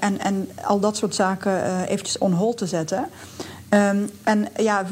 en, 0.00 0.18
en 0.20 0.50
al 0.64 0.80
dat 0.80 0.96
soort 0.96 1.14
zaken 1.14 1.84
eventjes 1.86 2.18
on 2.18 2.32
hold 2.32 2.56
te 2.56 2.66
zetten. 2.66 3.08
Um, 3.70 4.10
en 4.22 4.48
ja, 4.56 4.86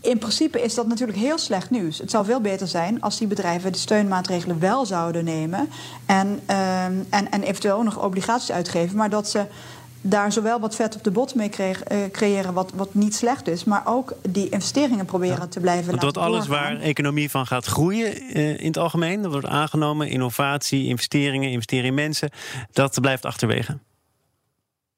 in 0.00 0.18
principe 0.18 0.62
is 0.62 0.74
dat 0.74 0.86
natuurlijk 0.86 1.18
heel 1.18 1.38
slecht 1.38 1.70
nieuws. 1.70 1.98
Het 1.98 2.10
zou 2.10 2.24
veel 2.24 2.40
beter 2.40 2.68
zijn 2.68 3.00
als 3.00 3.18
die 3.18 3.26
bedrijven 3.26 3.72
de 3.72 3.78
steunmaatregelen 3.78 4.58
wel 4.58 4.86
zouden 4.86 5.24
nemen. 5.24 5.68
En, 6.06 6.26
um, 6.26 7.06
en, 7.10 7.30
en 7.30 7.42
eventueel 7.42 7.82
nog 7.82 8.02
obligaties 8.02 8.52
uitgeven. 8.52 8.96
Maar 8.96 9.10
dat 9.10 9.28
ze 9.28 9.46
daar 10.00 10.32
zowel 10.32 10.60
wat 10.60 10.74
vet 10.74 10.94
op 10.94 11.04
de 11.04 11.10
bot 11.10 11.34
mee 11.34 11.50
uh, 11.58 11.98
creëren, 12.12 12.52
wat, 12.52 12.72
wat 12.74 12.94
niet 12.94 13.14
slecht 13.14 13.48
is, 13.48 13.64
maar 13.64 13.82
ook 13.84 14.12
die 14.28 14.48
investeringen 14.48 15.04
proberen 15.04 15.40
ja. 15.40 15.46
te 15.46 15.60
blijven 15.60 15.90
Want 15.90 16.02
laten 16.02 16.22
alles 16.22 16.46
doorgaan. 16.46 16.74
waar 16.74 16.82
economie 16.82 17.30
van 17.30 17.46
gaat 17.46 17.66
groeien 17.66 18.36
uh, 18.36 18.60
in 18.60 18.66
het 18.66 18.78
algemeen, 18.78 19.22
dat 19.22 19.32
wordt 19.32 19.46
aangenomen, 19.46 20.08
innovatie, 20.08 20.86
investeringen, 20.86 21.50
investeren 21.50 21.84
in 21.84 21.94
mensen, 21.94 22.30
dat 22.72 23.00
blijft 23.00 23.24
achterwege. 23.24 23.78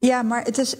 Ja, 0.00 0.22
maar 0.22 0.42
het 0.44 0.58
is, 0.58 0.74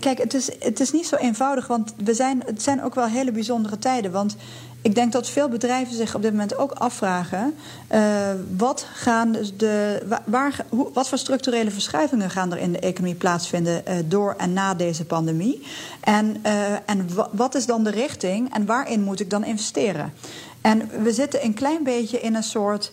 kijk, 0.00 0.18
het 0.18 0.34
is, 0.34 0.50
het 0.58 0.80
is 0.80 0.92
niet 0.92 1.06
zo 1.06 1.16
eenvoudig. 1.16 1.66
Want 1.66 1.94
we 2.04 2.14
zijn, 2.14 2.42
het 2.46 2.62
zijn 2.62 2.82
ook 2.82 2.94
wel 2.94 3.06
hele 3.06 3.32
bijzondere 3.32 3.78
tijden. 3.78 4.10
Want 4.12 4.36
ik 4.82 4.94
denk 4.94 5.12
dat 5.12 5.28
veel 5.28 5.48
bedrijven 5.48 5.96
zich 5.96 6.14
op 6.14 6.22
dit 6.22 6.30
moment 6.30 6.56
ook 6.56 6.72
afvragen: 6.72 7.54
uh, 7.92 8.30
wat, 8.56 8.86
gaan 8.92 9.36
de, 9.56 10.02
waar, 10.24 10.64
hoe, 10.68 10.88
wat 10.92 11.08
voor 11.08 11.18
structurele 11.18 11.70
verschuivingen 11.70 12.30
gaan 12.30 12.52
er 12.52 12.58
in 12.58 12.72
de 12.72 12.78
economie 12.78 13.14
plaatsvinden 13.14 13.82
uh, 13.88 13.94
door 14.04 14.34
en 14.38 14.52
na 14.52 14.74
deze 14.74 15.04
pandemie? 15.04 15.66
En, 16.00 16.36
uh, 16.46 16.72
en 16.86 17.08
wat 17.32 17.54
is 17.54 17.66
dan 17.66 17.84
de 17.84 17.90
richting 17.90 18.54
en 18.54 18.66
waarin 18.66 19.02
moet 19.02 19.20
ik 19.20 19.30
dan 19.30 19.44
investeren? 19.44 20.12
En 20.60 21.02
we 21.02 21.12
zitten 21.12 21.44
een 21.44 21.54
klein 21.54 21.82
beetje 21.82 22.20
in 22.20 22.34
een 22.34 22.42
soort 22.42 22.92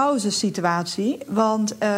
pauzesituatie. 0.00 1.18
Want 1.26 1.74
uh, 1.82 1.88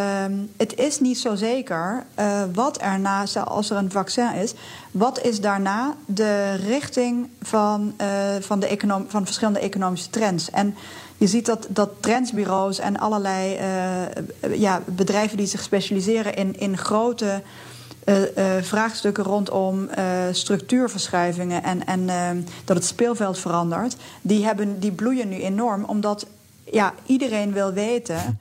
het 0.57 0.79
is 0.79 1.01
niet 1.01 1.19
zo 1.19 1.35
zeker 1.35 2.05
uh, 2.19 2.43
wat 2.53 2.77
erna, 2.77 3.25
als 3.45 3.71
er 3.71 3.77
een 3.77 3.91
vaccin 3.91 4.35
is, 4.35 4.55
wat 4.91 5.21
is 5.21 5.41
daarna 5.41 5.95
de 6.07 6.55
richting 6.55 7.29
van, 7.43 7.95
uh, 8.01 8.07
van, 8.41 8.61
de 8.61 9.05
van 9.09 9.25
verschillende 9.25 9.61
economische 9.61 10.11
trends. 10.11 10.51
En 10.51 10.75
je 11.17 11.27
ziet 11.27 11.47
dat, 11.47 11.67
dat 11.69 11.91
trendsbureaus 12.01 12.79
en 12.79 12.99
allerlei 12.99 13.59
ja, 14.55 14.83
bedrijven 14.85 15.37
die 15.37 15.47
zich 15.47 15.63
specialiseren 15.63 16.35
in, 16.35 16.59
in 16.59 16.77
grote. 16.79 17.43
Vraagstukken 18.61 19.25
rondom 19.25 19.89
structuurverschuivingen 20.33 21.63
en, 21.63 21.87
en 21.87 22.07
dat 22.65 22.77
het 22.77 22.85
speelveld 22.85 23.39
verandert, 23.39 23.97
die, 24.23 24.45
hebben, 24.45 24.81
die 24.81 24.93
bloeien 24.93 25.29
nu 25.29 25.43
enorm, 25.43 25.85
omdat 25.85 26.27
ja, 26.73 26.95
iedereen 27.07 27.53
wil 27.53 27.73
weten. 27.73 28.41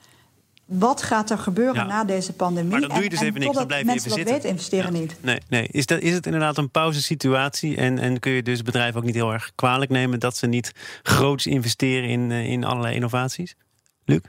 Wat 0.65 1.01
gaat 1.01 1.29
er 1.29 1.37
gebeuren 1.37 1.75
ja. 1.75 1.85
na 1.85 2.03
deze 2.03 2.33
pandemie? 2.33 2.71
Maar 2.71 2.81
dan 2.81 2.89
doe 2.89 3.03
je 3.03 3.09
dus 3.09 3.19
en, 3.19 3.25
even 3.25 3.39
niks, 3.39 3.55
dan 3.55 3.67
blijf 3.67 3.85
je 3.85 3.91
even 3.91 4.11
zitten. 4.11 4.33
Weten, 4.33 4.49
investeren 4.49 4.93
ja. 4.93 4.99
niet. 4.99 5.15
Nee, 5.21 5.39
nee. 5.49 5.67
Is, 5.71 5.85
dat, 5.85 6.01
is 6.01 6.13
het 6.13 6.25
inderdaad 6.25 6.57
een 6.57 6.71
pauzesituatie? 6.71 7.77
En, 7.77 7.99
en 7.99 8.19
kun 8.19 8.31
je 8.31 8.43
dus 8.43 8.61
bedrijven 8.61 8.99
ook 8.99 9.05
niet 9.05 9.15
heel 9.15 9.33
erg 9.33 9.51
kwalijk 9.55 9.91
nemen... 9.91 10.19
dat 10.19 10.37
ze 10.37 10.47
niet 10.47 10.71
groots 11.03 11.47
investeren 11.47 12.09
in, 12.09 12.31
in 12.31 12.63
allerlei 12.63 12.95
innovaties? 12.95 13.55
Luc? 14.05 14.19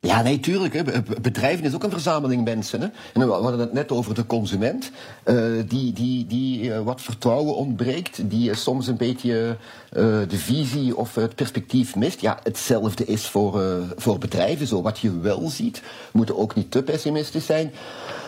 Ja, 0.00 0.22
nee, 0.22 0.40
tuurlijk. 0.40 0.74
Hè. 0.74 0.82
Bedrijven 1.20 1.64
is 1.64 1.74
ook 1.74 1.82
een 1.82 1.90
verzameling 1.90 2.44
mensen. 2.44 2.80
Hè. 2.80 2.86
En 3.12 3.26
we 3.26 3.32
hadden 3.32 3.60
het 3.60 3.72
net 3.72 3.92
over 3.92 4.14
de 4.14 4.26
consument, 4.26 4.90
uh, 5.24 5.62
die, 5.68 5.92
die, 5.92 6.26
die 6.26 6.62
uh, 6.62 6.80
wat 6.80 7.02
vertrouwen 7.02 7.56
ontbreekt, 7.56 8.30
die 8.30 8.50
uh, 8.50 8.54
soms 8.54 8.86
een 8.86 8.96
beetje 8.96 9.56
de 10.28 10.38
visie 10.38 10.96
of 10.96 11.14
het 11.14 11.34
perspectief 11.34 11.96
mist. 11.96 12.20
Ja, 12.20 12.38
hetzelfde 12.42 13.04
is 13.04 13.26
voor, 13.26 13.62
voor 13.96 14.18
bedrijven 14.18 14.66
zo. 14.66 14.82
Wat 14.82 14.98
je 14.98 15.20
wel 15.20 15.48
ziet, 15.48 15.82
moeten 16.12 16.38
ook 16.38 16.54
niet 16.54 16.70
te 16.70 16.82
pessimistisch 16.82 17.46
zijn. 17.46 17.72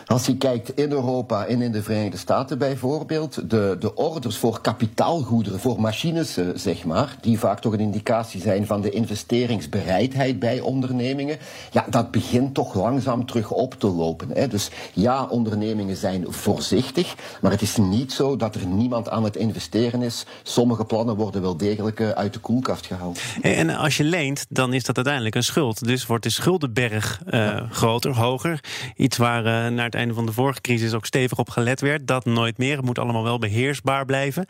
Als 0.09 0.27
je 0.27 0.37
kijkt 0.37 0.77
in 0.77 0.91
Europa 0.91 1.47
en 1.47 1.63
in 1.63 1.73
de 1.73 1.83
Verenigde 1.83 2.17
Staten 2.17 2.59
bijvoorbeeld, 2.59 3.51
de, 3.51 3.77
de 3.79 3.95
orders 3.95 4.37
voor 4.37 4.61
kapitaalgoederen, 4.61 5.61
voor 5.61 5.81
machines, 5.81 6.39
zeg 6.55 6.85
maar, 6.85 7.17
die 7.21 7.39
vaak 7.39 7.61
toch 7.61 7.73
een 7.73 7.81
indicatie 7.81 8.41
zijn 8.41 8.67
van 8.67 8.81
de 8.81 8.91
investeringsbereidheid 8.91 10.39
bij 10.39 10.61
ondernemingen, 10.61 11.39
ja, 11.71 11.87
dat 11.91 12.11
begint 12.11 12.55
toch 12.55 12.75
langzaam 12.75 13.27
terug 13.27 13.51
op 13.51 13.75
te 13.75 13.87
lopen. 13.87 14.29
Hè. 14.33 14.49
Dus 14.49 14.71
ja, 14.93 15.27
ondernemingen 15.27 15.97
zijn 15.97 16.25
voorzichtig, 16.29 17.15
maar 17.41 17.51
het 17.51 17.63
is 17.63 17.77
niet 17.77 18.13
zo 18.13 18.37
dat 18.37 18.55
er 18.55 18.67
niemand 18.67 19.09
aan 19.09 19.25
het 19.25 19.37
investeren 19.37 20.03
is. 20.03 20.27
Sommige 20.43 20.85
plannen 20.85 21.17
worden 21.17 21.43
wel 21.43 21.57
degelijk 21.57 22.01
uit 22.01 22.33
de 22.33 22.39
koelkast 22.39 22.87
gehaald. 22.87 23.21
En 23.41 23.71
als 23.71 23.97
je 23.97 24.05
leent, 24.05 24.47
dan 24.49 24.73
is 24.73 24.85
dat 24.85 24.97
uiteindelijk 24.97 25.35
een 25.35 25.45
schuld. 25.45 25.85
Dus 25.85 26.07
wordt 26.07 26.25
de 26.25 26.31
schuldenberg 26.31 27.21
uh, 27.31 27.63
groter, 27.71 28.17
hoger. 28.17 28.61
Iets 28.97 29.17
waar 29.17 29.73
naar 29.73 29.85
het 29.85 29.97
einde 29.99 30.15
van 30.15 30.27
de 30.27 30.33
vorige 30.33 30.61
crisis 30.61 30.95
ook 30.95 31.07
stevig 31.07 31.39
op 31.39 31.51
gelet 31.51 31.81
werd. 31.81 32.07
Dat 32.07 32.25
nooit 32.25 32.59
meer. 32.59 32.77
Het 32.77 32.85
moet 32.85 32.99
allemaal 32.99 33.23
wel 33.23 33.39
beheersbaar 33.39 34.05
blijven. 34.05 34.47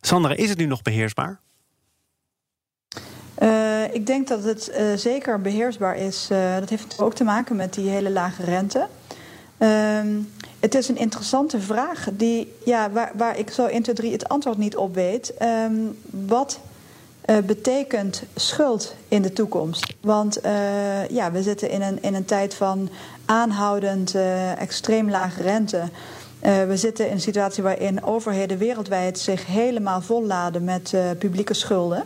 Sandra, 0.00 0.34
is 0.36 0.48
het 0.48 0.58
nu 0.58 0.66
nog 0.66 0.82
beheersbaar? 0.82 1.40
Uh, 3.42 3.94
ik 3.94 4.06
denk 4.06 4.28
dat 4.28 4.44
het 4.44 4.70
uh, 4.78 4.92
zeker 4.96 5.40
beheersbaar 5.40 5.96
is. 5.96 6.28
Uh, 6.32 6.58
dat 6.58 6.68
heeft 6.68 6.98
ook 6.98 7.14
te 7.14 7.24
maken 7.24 7.56
met 7.56 7.74
die 7.74 7.88
hele 7.88 8.10
lage 8.10 8.44
rente. 8.44 8.86
Ehm, 9.58 10.08
het 10.60 10.74
is 10.74 10.88
een 10.88 10.96
interessante 10.96 11.60
vraag 11.60 12.08
die, 12.12 12.52
ja, 12.64 12.90
waar, 12.90 13.12
waar 13.16 13.38
ik 13.38 13.50
zo 13.50 13.66
1, 13.66 13.82
2, 13.82 13.94
3 13.94 14.12
het 14.12 14.28
antwoord 14.28 14.58
niet 14.58 14.76
op 14.76 14.94
weet. 14.94 15.34
Um, 15.42 15.98
wat 17.24 17.46
betekent 17.46 18.22
schuld 18.34 18.94
in 19.08 19.22
de 19.22 19.32
toekomst? 19.32 19.94
Want 20.00 20.38
ja, 21.08 21.32
we 21.32 21.42
zitten 21.42 21.70
in 21.70 21.82
een, 21.82 22.02
in 22.02 22.14
een 22.14 22.24
tijd 22.24 22.54
van 22.54 22.88
aanhoudend 23.24 24.14
extreem 24.58 25.10
lage 25.10 25.42
rente. 25.42 25.82
we 26.40 26.76
zitten 26.76 27.06
in 27.06 27.12
een 27.12 27.20
situatie 27.20 27.62
waarin 27.62 28.04
overheden 28.04 28.58
wereldwijd 28.58 29.18
zich 29.18 29.46
helemaal 29.46 30.00
volladen 30.00 30.64
met 30.64 30.94
publieke 31.18 31.54
schulden. 31.54 32.04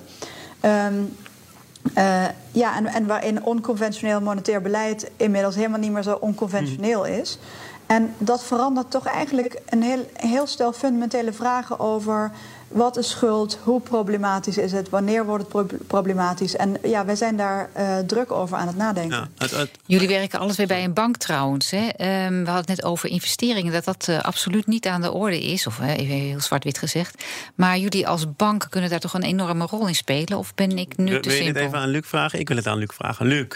Uh, 1.99 2.25
ja, 2.53 2.77
en, 2.77 2.87
en 2.87 3.07
waarin 3.07 3.45
onconventioneel 3.45 4.21
monetair 4.21 4.63
beleid 4.63 5.11
inmiddels 5.17 5.55
helemaal 5.55 5.79
niet 5.79 5.93
meer 5.93 6.03
zo 6.03 6.19
onconventioneel 6.21 7.05
is. 7.05 7.39
En 7.87 8.15
dat 8.19 8.45
verandert 8.45 8.91
toch 8.91 9.07
eigenlijk 9.07 9.61
een 9.69 9.83
heel, 9.83 10.11
heel 10.13 10.47
stel 10.47 10.73
fundamentele 10.73 11.33
vragen 11.33 11.81
over 11.81 12.31
wat 12.75 12.97
is 12.97 13.11
schuld, 13.11 13.59
hoe 13.63 13.81
problematisch 13.81 14.59
is 14.59 14.73
het, 14.73 14.89
wanneer 14.89 15.25
wordt 15.25 15.53
het 15.53 15.87
problematisch. 15.87 16.57
En 16.57 16.77
ja, 16.83 17.05
wij 17.05 17.17
zijn 17.17 17.37
daar 17.37 17.71
uh, 17.77 17.99
druk 17.99 18.33
over 18.33 18.57
aan 18.57 18.67
het 18.67 18.77
nadenken. 18.77 19.31
Ja, 19.39 19.67
Jullie 19.87 20.09
werken 20.09 20.39
alles 20.39 20.57
weer 20.57 20.67
bij 20.67 20.85
een 20.85 20.93
bank 20.93 21.17
trouwens. 21.17 21.71
Hè? 21.71 21.79
Um, 21.79 22.45
we 22.45 22.51
hadden 22.51 22.55
het 22.55 22.67
net 22.67 22.85
over 22.85 23.09
investeringen, 23.09 23.73
dat 23.73 23.85
dat 23.85 24.07
uh, 24.11 24.21
absoluut 24.21 24.67
niet 24.67 24.87
aan 24.87 25.01
de 25.01 25.13
orde 25.13 25.43
is. 25.43 25.67
Of 25.67 25.79
uh, 25.79 25.99
even 25.99 26.15
heel 26.15 26.41
zwart-wit 26.41 26.79
gezegd. 26.79 27.25
Maar 27.55 27.79
jullie 27.79 28.09
als 28.09 28.37
bank 28.37 28.67
kunnen 28.71 28.91
daar 28.91 29.01
toch 29.01 29.15
een 29.15 29.23
enorme 29.23 29.67
rol 29.67 29.89
in 29.89 29.95
spelen? 29.95 30.39
Of 30.39 30.55
ben 30.55 30.79
ik 30.79 30.97
nu 30.97 31.05
te 31.07 31.11
wil 31.11 31.23
simpel? 31.23 31.29
Wil 31.31 31.45
je 31.45 31.53
het 31.53 31.59
even 31.59 31.79
aan 31.79 31.89
Luc 31.89 32.07
vragen? 32.07 32.39
Ik 32.39 32.49
wil 32.49 32.57
het 32.57 32.67
aan 32.67 32.79
Luc 32.79 32.91
vragen. 32.95 33.27
Luc, 33.27 33.47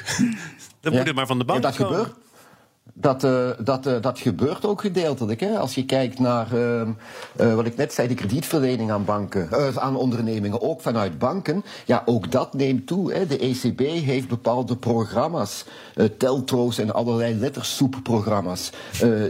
dan 0.80 0.92
ja. 0.92 0.98
moet 0.98 1.06
het 1.06 1.14
maar 1.14 1.26
van 1.26 1.38
de 1.38 1.44
bank 1.44 1.62
ja, 1.62 1.68
dat 1.68 1.76
komen. 1.76 1.98
Gebeurt. 1.98 2.27
Dat, 2.94 3.24
uh, 3.24 3.48
dat, 3.59 3.87
uh, 3.87 4.01
dat 4.01 4.18
gebeurt 4.18 4.66
ook 4.66 4.81
gedeeltelijk. 4.81 5.40
Hè? 5.40 5.59
Als 5.59 5.74
je 5.74 5.85
kijkt 5.85 6.18
naar 6.18 6.48
uh, 6.55 7.55
wat 7.55 7.66
ik 7.66 7.77
net 7.77 7.92
zei, 7.92 8.09
de 8.09 8.14
kredietverlening 8.14 8.90
aan 8.90 9.05
banken, 9.05 9.48
aan 9.81 9.96
ondernemingen, 9.96 10.62
ook 10.62 10.81
vanuit 10.81 11.18
banken. 11.18 11.64
Ja, 11.85 12.03
ook 12.07 12.33
dat 12.33 12.55
neemt 12.55 12.87
toe. 12.87 13.12
Hè? 13.12 13.27
De 13.27 13.38
ECB 13.38 13.81
heeft 13.81 14.29
bepaalde 14.29 14.77
programma's, 14.77 15.64
teltro's 16.18 16.79
en 16.79 16.94
allerlei 16.94 17.35
lettersoepprogramma's, 17.35 18.70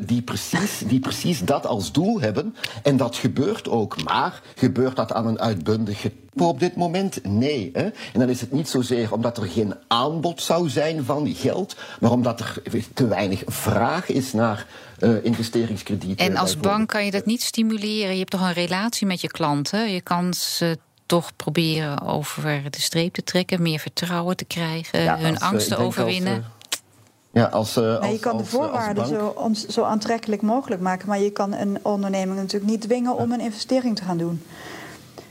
die, 0.02 0.22
precies, 0.22 0.82
die 0.86 1.00
precies 1.00 1.40
dat 1.40 1.66
als 1.66 1.92
doel 1.92 2.20
hebben. 2.20 2.54
En 2.82 2.96
dat 2.96 3.16
gebeurt 3.16 3.68
ook. 3.68 4.04
Maar 4.04 4.42
gebeurt 4.54 4.96
dat 4.96 5.12
aan 5.12 5.26
een 5.26 5.40
uitbundige 5.40 6.12
op 6.46 6.60
dit 6.60 6.76
moment? 6.76 7.24
Nee. 7.24 7.70
Hè? 7.72 7.82
En 7.82 7.92
dan 8.12 8.28
is 8.28 8.40
het 8.40 8.52
niet 8.52 8.68
zozeer 8.68 9.12
omdat 9.12 9.36
er 9.36 9.46
geen 9.46 9.74
aanbod 9.86 10.42
zou 10.42 10.68
zijn 10.68 11.04
van 11.04 11.34
geld, 11.34 11.76
maar 12.00 12.10
omdat 12.10 12.40
er 12.40 12.62
te 12.94 13.06
weinig 13.06 13.42
vraag 13.46 14.08
is 14.08 14.32
naar 14.32 14.66
uh, 14.98 15.24
investeringskredieten. 15.24 16.26
En 16.26 16.36
als 16.36 16.56
bank 16.56 16.88
kan 16.88 17.04
je 17.04 17.10
dat 17.10 17.26
niet 17.26 17.42
stimuleren. 17.42 18.12
Je 18.12 18.18
hebt 18.18 18.30
toch 18.30 18.40
een 18.40 18.52
relatie 18.52 19.06
met 19.06 19.20
je 19.20 19.28
klanten. 19.28 19.92
Je 19.92 20.00
kan 20.00 20.34
ze 20.34 20.78
toch 21.06 21.36
proberen 21.36 22.02
over 22.02 22.70
de 22.70 22.80
streep 22.80 23.14
te 23.14 23.22
trekken, 23.22 23.62
meer 23.62 23.78
vertrouwen 23.78 24.36
te 24.36 24.44
krijgen, 24.44 25.02
ja, 25.02 25.18
hun 25.18 25.38
angst 25.38 25.68
te 25.68 25.76
overwinnen. 25.76 26.34
Als, 26.34 26.44
uh, 26.44 27.42
ja, 27.42 27.44
als, 27.44 27.76
uh, 27.76 27.98
als, 27.98 28.10
je 28.10 28.18
kan 28.18 28.32
als, 28.32 28.42
de 28.42 28.48
voorwaarden 28.48 29.06
zo, 29.06 29.26
om, 29.26 29.54
zo 29.54 29.82
aantrekkelijk 29.82 30.42
mogelijk 30.42 30.80
maken, 30.80 31.08
maar 31.08 31.20
je 31.20 31.30
kan 31.30 31.52
een 31.52 31.78
onderneming 31.82 32.36
natuurlijk 32.36 32.70
niet 32.70 32.80
dwingen 32.80 33.16
om 33.16 33.32
een 33.32 33.40
investering 33.40 33.96
te 33.96 34.04
gaan 34.04 34.18
doen. 34.18 34.42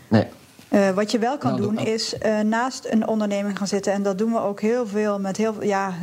Nee. 0.08 0.26
Uh, 0.70 0.90
wat 0.90 1.12
je 1.12 1.20
wel 1.20 1.38
kan 1.38 1.52
nou, 1.52 1.62
doen 1.62 1.86
is 1.86 2.14
uh, 2.26 2.40
naast 2.40 2.86
een 2.90 3.08
onderneming 3.08 3.58
gaan 3.58 3.68
zitten. 3.68 3.94
En 3.94 4.04
dat 4.04 4.18
doen 4.18 4.32
we 4.32 4.40
ook 4.40 4.62
heel 4.62 4.88
veel 4.88 5.20
met 5.20 5.38
heel 5.38 5.64
ja, 5.64 5.94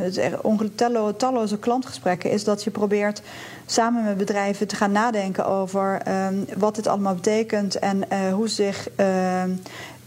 tallo, 0.74 1.16
talloze 1.16 1.58
klantgesprekken. 1.58 2.30
Is 2.30 2.44
dat 2.44 2.64
je 2.64 2.70
probeert 2.70 3.22
samen 3.66 4.04
met 4.04 4.16
bedrijven 4.16 4.66
te 4.66 4.76
gaan 4.76 4.92
nadenken 4.92 5.46
over 5.46 6.02
uh, 6.08 6.26
wat 6.56 6.74
dit 6.74 6.86
allemaal 6.86 7.14
betekent 7.14 7.78
en 7.78 8.02
uh, 8.12 8.32
hoe, 8.32 8.48
zich, 8.48 8.88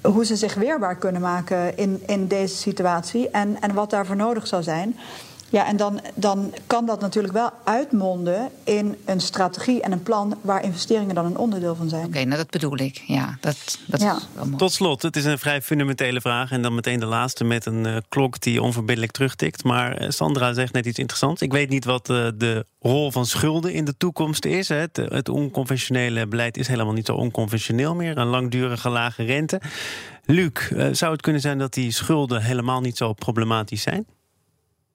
hoe 0.02 0.26
ze 0.26 0.36
zich 0.36 0.54
weerbaar 0.54 0.96
kunnen 0.96 1.22
maken 1.22 1.78
in, 1.78 2.04
in 2.06 2.28
deze 2.28 2.56
situatie. 2.56 3.30
En, 3.30 3.58
en 3.62 3.74
wat 3.74 3.90
daarvoor 3.90 4.16
nodig 4.16 4.48
zou 4.48 4.64
zijn. 4.64 4.98
Ja, 5.50 5.68
en 5.68 5.78
dan, 5.78 6.02
dan 6.16 6.54
kan 6.68 6.86
dat 6.86 7.02
natuurlijk 7.02 7.34
wel 7.34 7.50
uitmonden 7.64 8.50
in 8.64 8.96
een 9.06 9.20
strategie 9.20 9.82
en 9.82 9.92
een 9.92 10.04
plan 10.04 10.38
waar 10.42 10.64
investeringen 10.64 11.16
dan 11.16 11.26
een 11.26 11.38
onderdeel 11.38 11.76
van 11.76 11.90
zijn. 11.90 12.02
Oké, 12.02 12.10
okay, 12.10 12.24
nou 12.24 12.38
dat 12.38 12.50
bedoel 12.50 12.78
ik. 12.78 13.04
Ja, 13.06 13.38
dat, 13.42 13.80
dat 13.88 14.02
ja. 14.02 14.16
is 14.16 14.28
wel 14.34 14.46
mooi. 14.46 14.58
Tot 14.58 14.72
slot, 14.72 15.02
het 15.02 15.16
is 15.16 15.26
een 15.26 15.40
vrij 15.40 15.62
fundamentele 15.62 16.22
vraag. 16.22 16.52
En 16.52 16.62
dan 16.62 16.76
meteen 16.76 17.00
de 17.00 17.06
laatste 17.06 17.44
met 17.44 17.66
een 17.66 17.88
uh, 17.88 17.98
klok 18.10 18.42
die 18.42 18.62
onverbiddelijk 18.62 19.12
terugtikt. 19.12 19.64
Maar 19.64 20.02
uh, 20.02 20.10
Sandra 20.10 20.54
zegt 20.54 20.74
net 20.74 20.86
iets 20.86 21.00
interessants. 21.00 21.42
Ik 21.42 21.52
weet 21.52 21.70
niet 21.70 21.86
wat 21.86 22.10
uh, 22.10 22.28
de 22.36 22.66
rol 22.80 23.12
van 23.12 23.26
schulden 23.26 23.74
in 23.74 23.86
de 23.86 23.98
toekomst 23.98 24.46
is. 24.46 24.70
Hè. 24.70 24.76
Het, 24.76 24.98
het 24.98 25.30
onconventionele 25.30 26.28
beleid 26.28 26.58
is 26.58 26.68
helemaal 26.68 26.94
niet 26.94 27.06
zo 27.06 27.16
onconventioneel 27.16 27.96
meer. 27.96 28.18
Een 28.18 28.28
langdurige 28.28 28.90
lage 28.90 29.24
rente. 29.24 29.62
Luc, 30.26 30.72
zou 30.92 31.12
het 31.12 31.22
kunnen 31.22 31.42
zijn 31.42 31.58
dat 31.58 31.74
die 31.74 31.92
schulden 31.92 32.42
helemaal 32.42 32.82
niet 32.82 32.98
zo 32.98 33.14
problematisch 33.14 33.82
zijn? 33.82 34.06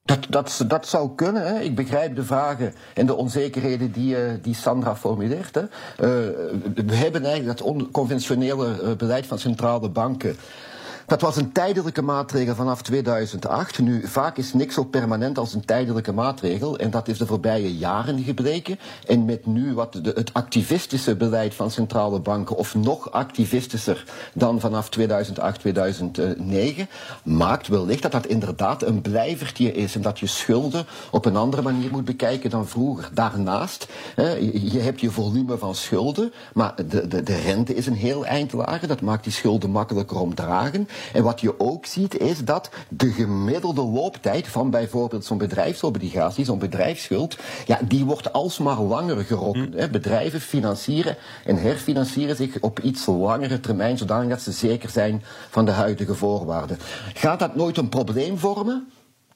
Dat, 0.05 0.25
dat, 0.29 0.63
dat 0.67 0.87
zou 0.87 1.15
kunnen. 1.15 1.47
Hè. 1.47 1.59
Ik 1.59 1.75
begrijp 1.75 2.15
de 2.15 2.23
vragen 2.23 2.73
en 2.93 3.05
de 3.05 3.15
onzekerheden 3.15 3.91
die, 3.91 4.15
uh, 4.15 4.31
die 4.41 4.55
Sandra 4.55 4.95
formuleert. 4.95 5.55
Hè. 5.55 5.61
Uh, 5.61 5.67
we 6.75 6.95
hebben 6.95 7.25
eigenlijk 7.25 7.57
dat 7.57 7.67
onconventionele 7.67 8.79
uh, 8.81 8.91
beleid 8.95 9.25
van 9.25 9.39
centrale 9.39 9.89
banken. 9.89 10.35
Dat 11.05 11.21
was 11.21 11.35
een 11.35 11.51
tijdelijke 11.51 12.01
maatregel 12.01 12.55
vanaf 12.55 12.81
2008. 12.81 13.79
Nu, 13.79 14.07
vaak 14.07 14.37
is 14.37 14.53
niks 14.53 14.73
zo 14.73 14.83
permanent 14.83 15.37
als 15.37 15.53
een 15.53 15.65
tijdelijke 15.65 16.11
maatregel. 16.11 16.77
En 16.77 16.89
dat 16.89 17.07
is 17.07 17.17
de 17.17 17.25
voorbije 17.25 17.77
jaren 17.77 18.23
gebleken. 18.23 18.79
En 19.07 19.25
met 19.25 19.45
nu 19.45 19.73
wat 19.73 19.99
de, 20.01 20.11
het 20.15 20.33
activistische 20.33 21.15
beleid 21.15 21.53
van 21.53 21.71
centrale 21.71 22.19
banken, 22.19 22.55
of 22.55 22.75
nog 22.75 23.11
activistischer 23.11 24.05
dan 24.33 24.59
vanaf 24.59 24.89
2008, 24.89 25.59
2009, 25.59 26.87
maakt 27.23 27.67
wellicht 27.67 28.01
dat 28.01 28.11
dat 28.11 28.25
inderdaad 28.25 28.83
een 28.83 29.01
blijvertje 29.01 29.71
is. 29.71 29.95
En 29.95 30.01
dat 30.01 30.19
je 30.19 30.27
schulden 30.27 30.85
op 31.11 31.25
een 31.25 31.35
andere 31.35 31.61
manier 31.61 31.91
moet 31.91 32.05
bekijken 32.05 32.49
dan 32.49 32.67
vroeger. 32.67 33.09
Daarnaast, 33.13 33.87
hè, 34.15 34.29
je 34.53 34.79
hebt 34.79 35.01
je 35.01 35.11
volume 35.11 35.57
van 35.57 35.75
schulden, 35.75 36.33
maar 36.53 36.73
de, 36.87 37.07
de, 37.07 37.23
de 37.23 37.35
rente 37.35 37.75
is 37.75 37.85
een 37.85 37.93
heel 37.93 38.25
eind 38.25 38.53
lager. 38.53 38.87
Dat 38.87 39.01
maakt 39.01 39.23
die 39.23 39.33
schulden 39.33 39.69
makkelijker 39.69 40.19
om 40.19 40.35
dragen. 40.35 40.87
En 41.13 41.23
wat 41.23 41.41
je 41.41 41.59
ook 41.59 41.85
ziet 41.85 42.19
is 42.19 42.43
dat 42.45 42.69
de 42.89 43.11
gemiddelde 43.11 43.81
looptijd 43.81 44.47
van 44.47 44.69
bijvoorbeeld 44.69 45.25
zo'n 45.25 45.37
bedrijfsobligatie, 45.37 46.45
zo'n 46.45 46.59
bedrijfsschuld, 46.59 47.37
ja, 47.65 47.79
die 47.87 48.05
wordt 48.05 48.33
alsmaar 48.33 48.79
langer 48.79 49.23
gerokken. 49.23 49.73
Mm. 49.75 49.91
Bedrijven 49.91 50.41
financieren 50.41 51.17
en 51.45 51.57
herfinancieren 51.57 52.35
zich 52.35 52.59
op 52.59 52.79
iets 52.79 53.05
langere 53.05 53.59
termijn, 53.59 53.97
zodanig 53.97 54.29
dat 54.29 54.41
ze 54.41 54.51
zeker 54.51 54.89
zijn 54.89 55.23
van 55.49 55.65
de 55.65 55.71
huidige 55.71 56.15
voorwaarden. 56.15 56.77
Gaat 57.13 57.39
dat 57.39 57.55
nooit 57.55 57.77
een 57.77 57.89
probleem 57.89 58.37
vormen? 58.37 58.87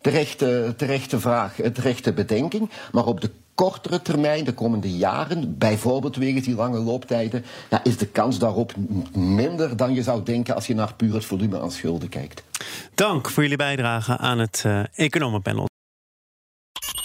Terechte, 0.02 0.74
terechte 0.78 1.20
vraag, 1.20 1.56
terechte 1.74 2.14
bedenking. 2.14 2.70
Maar 2.92 3.06
op 3.06 3.22
de 3.22 3.30
kortere 3.58 4.02
termijn, 4.02 4.44
de 4.44 4.54
komende 4.54 4.98
jaren, 4.98 5.58
bijvoorbeeld 5.58 6.16
wegens 6.16 6.46
die 6.46 6.56
lange 6.56 6.80
looptijden, 6.80 7.46
ja, 7.70 7.84
is 7.84 7.98
de 7.98 8.08
kans 8.08 8.40
daarop 8.40 8.74
minder 9.14 9.78
dan 9.78 9.94
je 9.94 10.04
zou 10.04 10.24
denken 10.24 10.56
als 10.56 10.68
je 10.68 10.76
naar 10.76 10.94
puur 10.94 11.14
het 11.14 11.26
volume 11.26 11.60
aan 11.60 11.72
schulden 11.72 12.10
kijkt. 12.10 12.44
Dank 12.96 13.30
voor 13.30 13.44
jullie 13.44 13.58
bijdrage 13.58 14.18
aan 14.18 14.40
het 14.40 14.64
uh, 14.66 14.84
Economenpanel. 14.96 15.68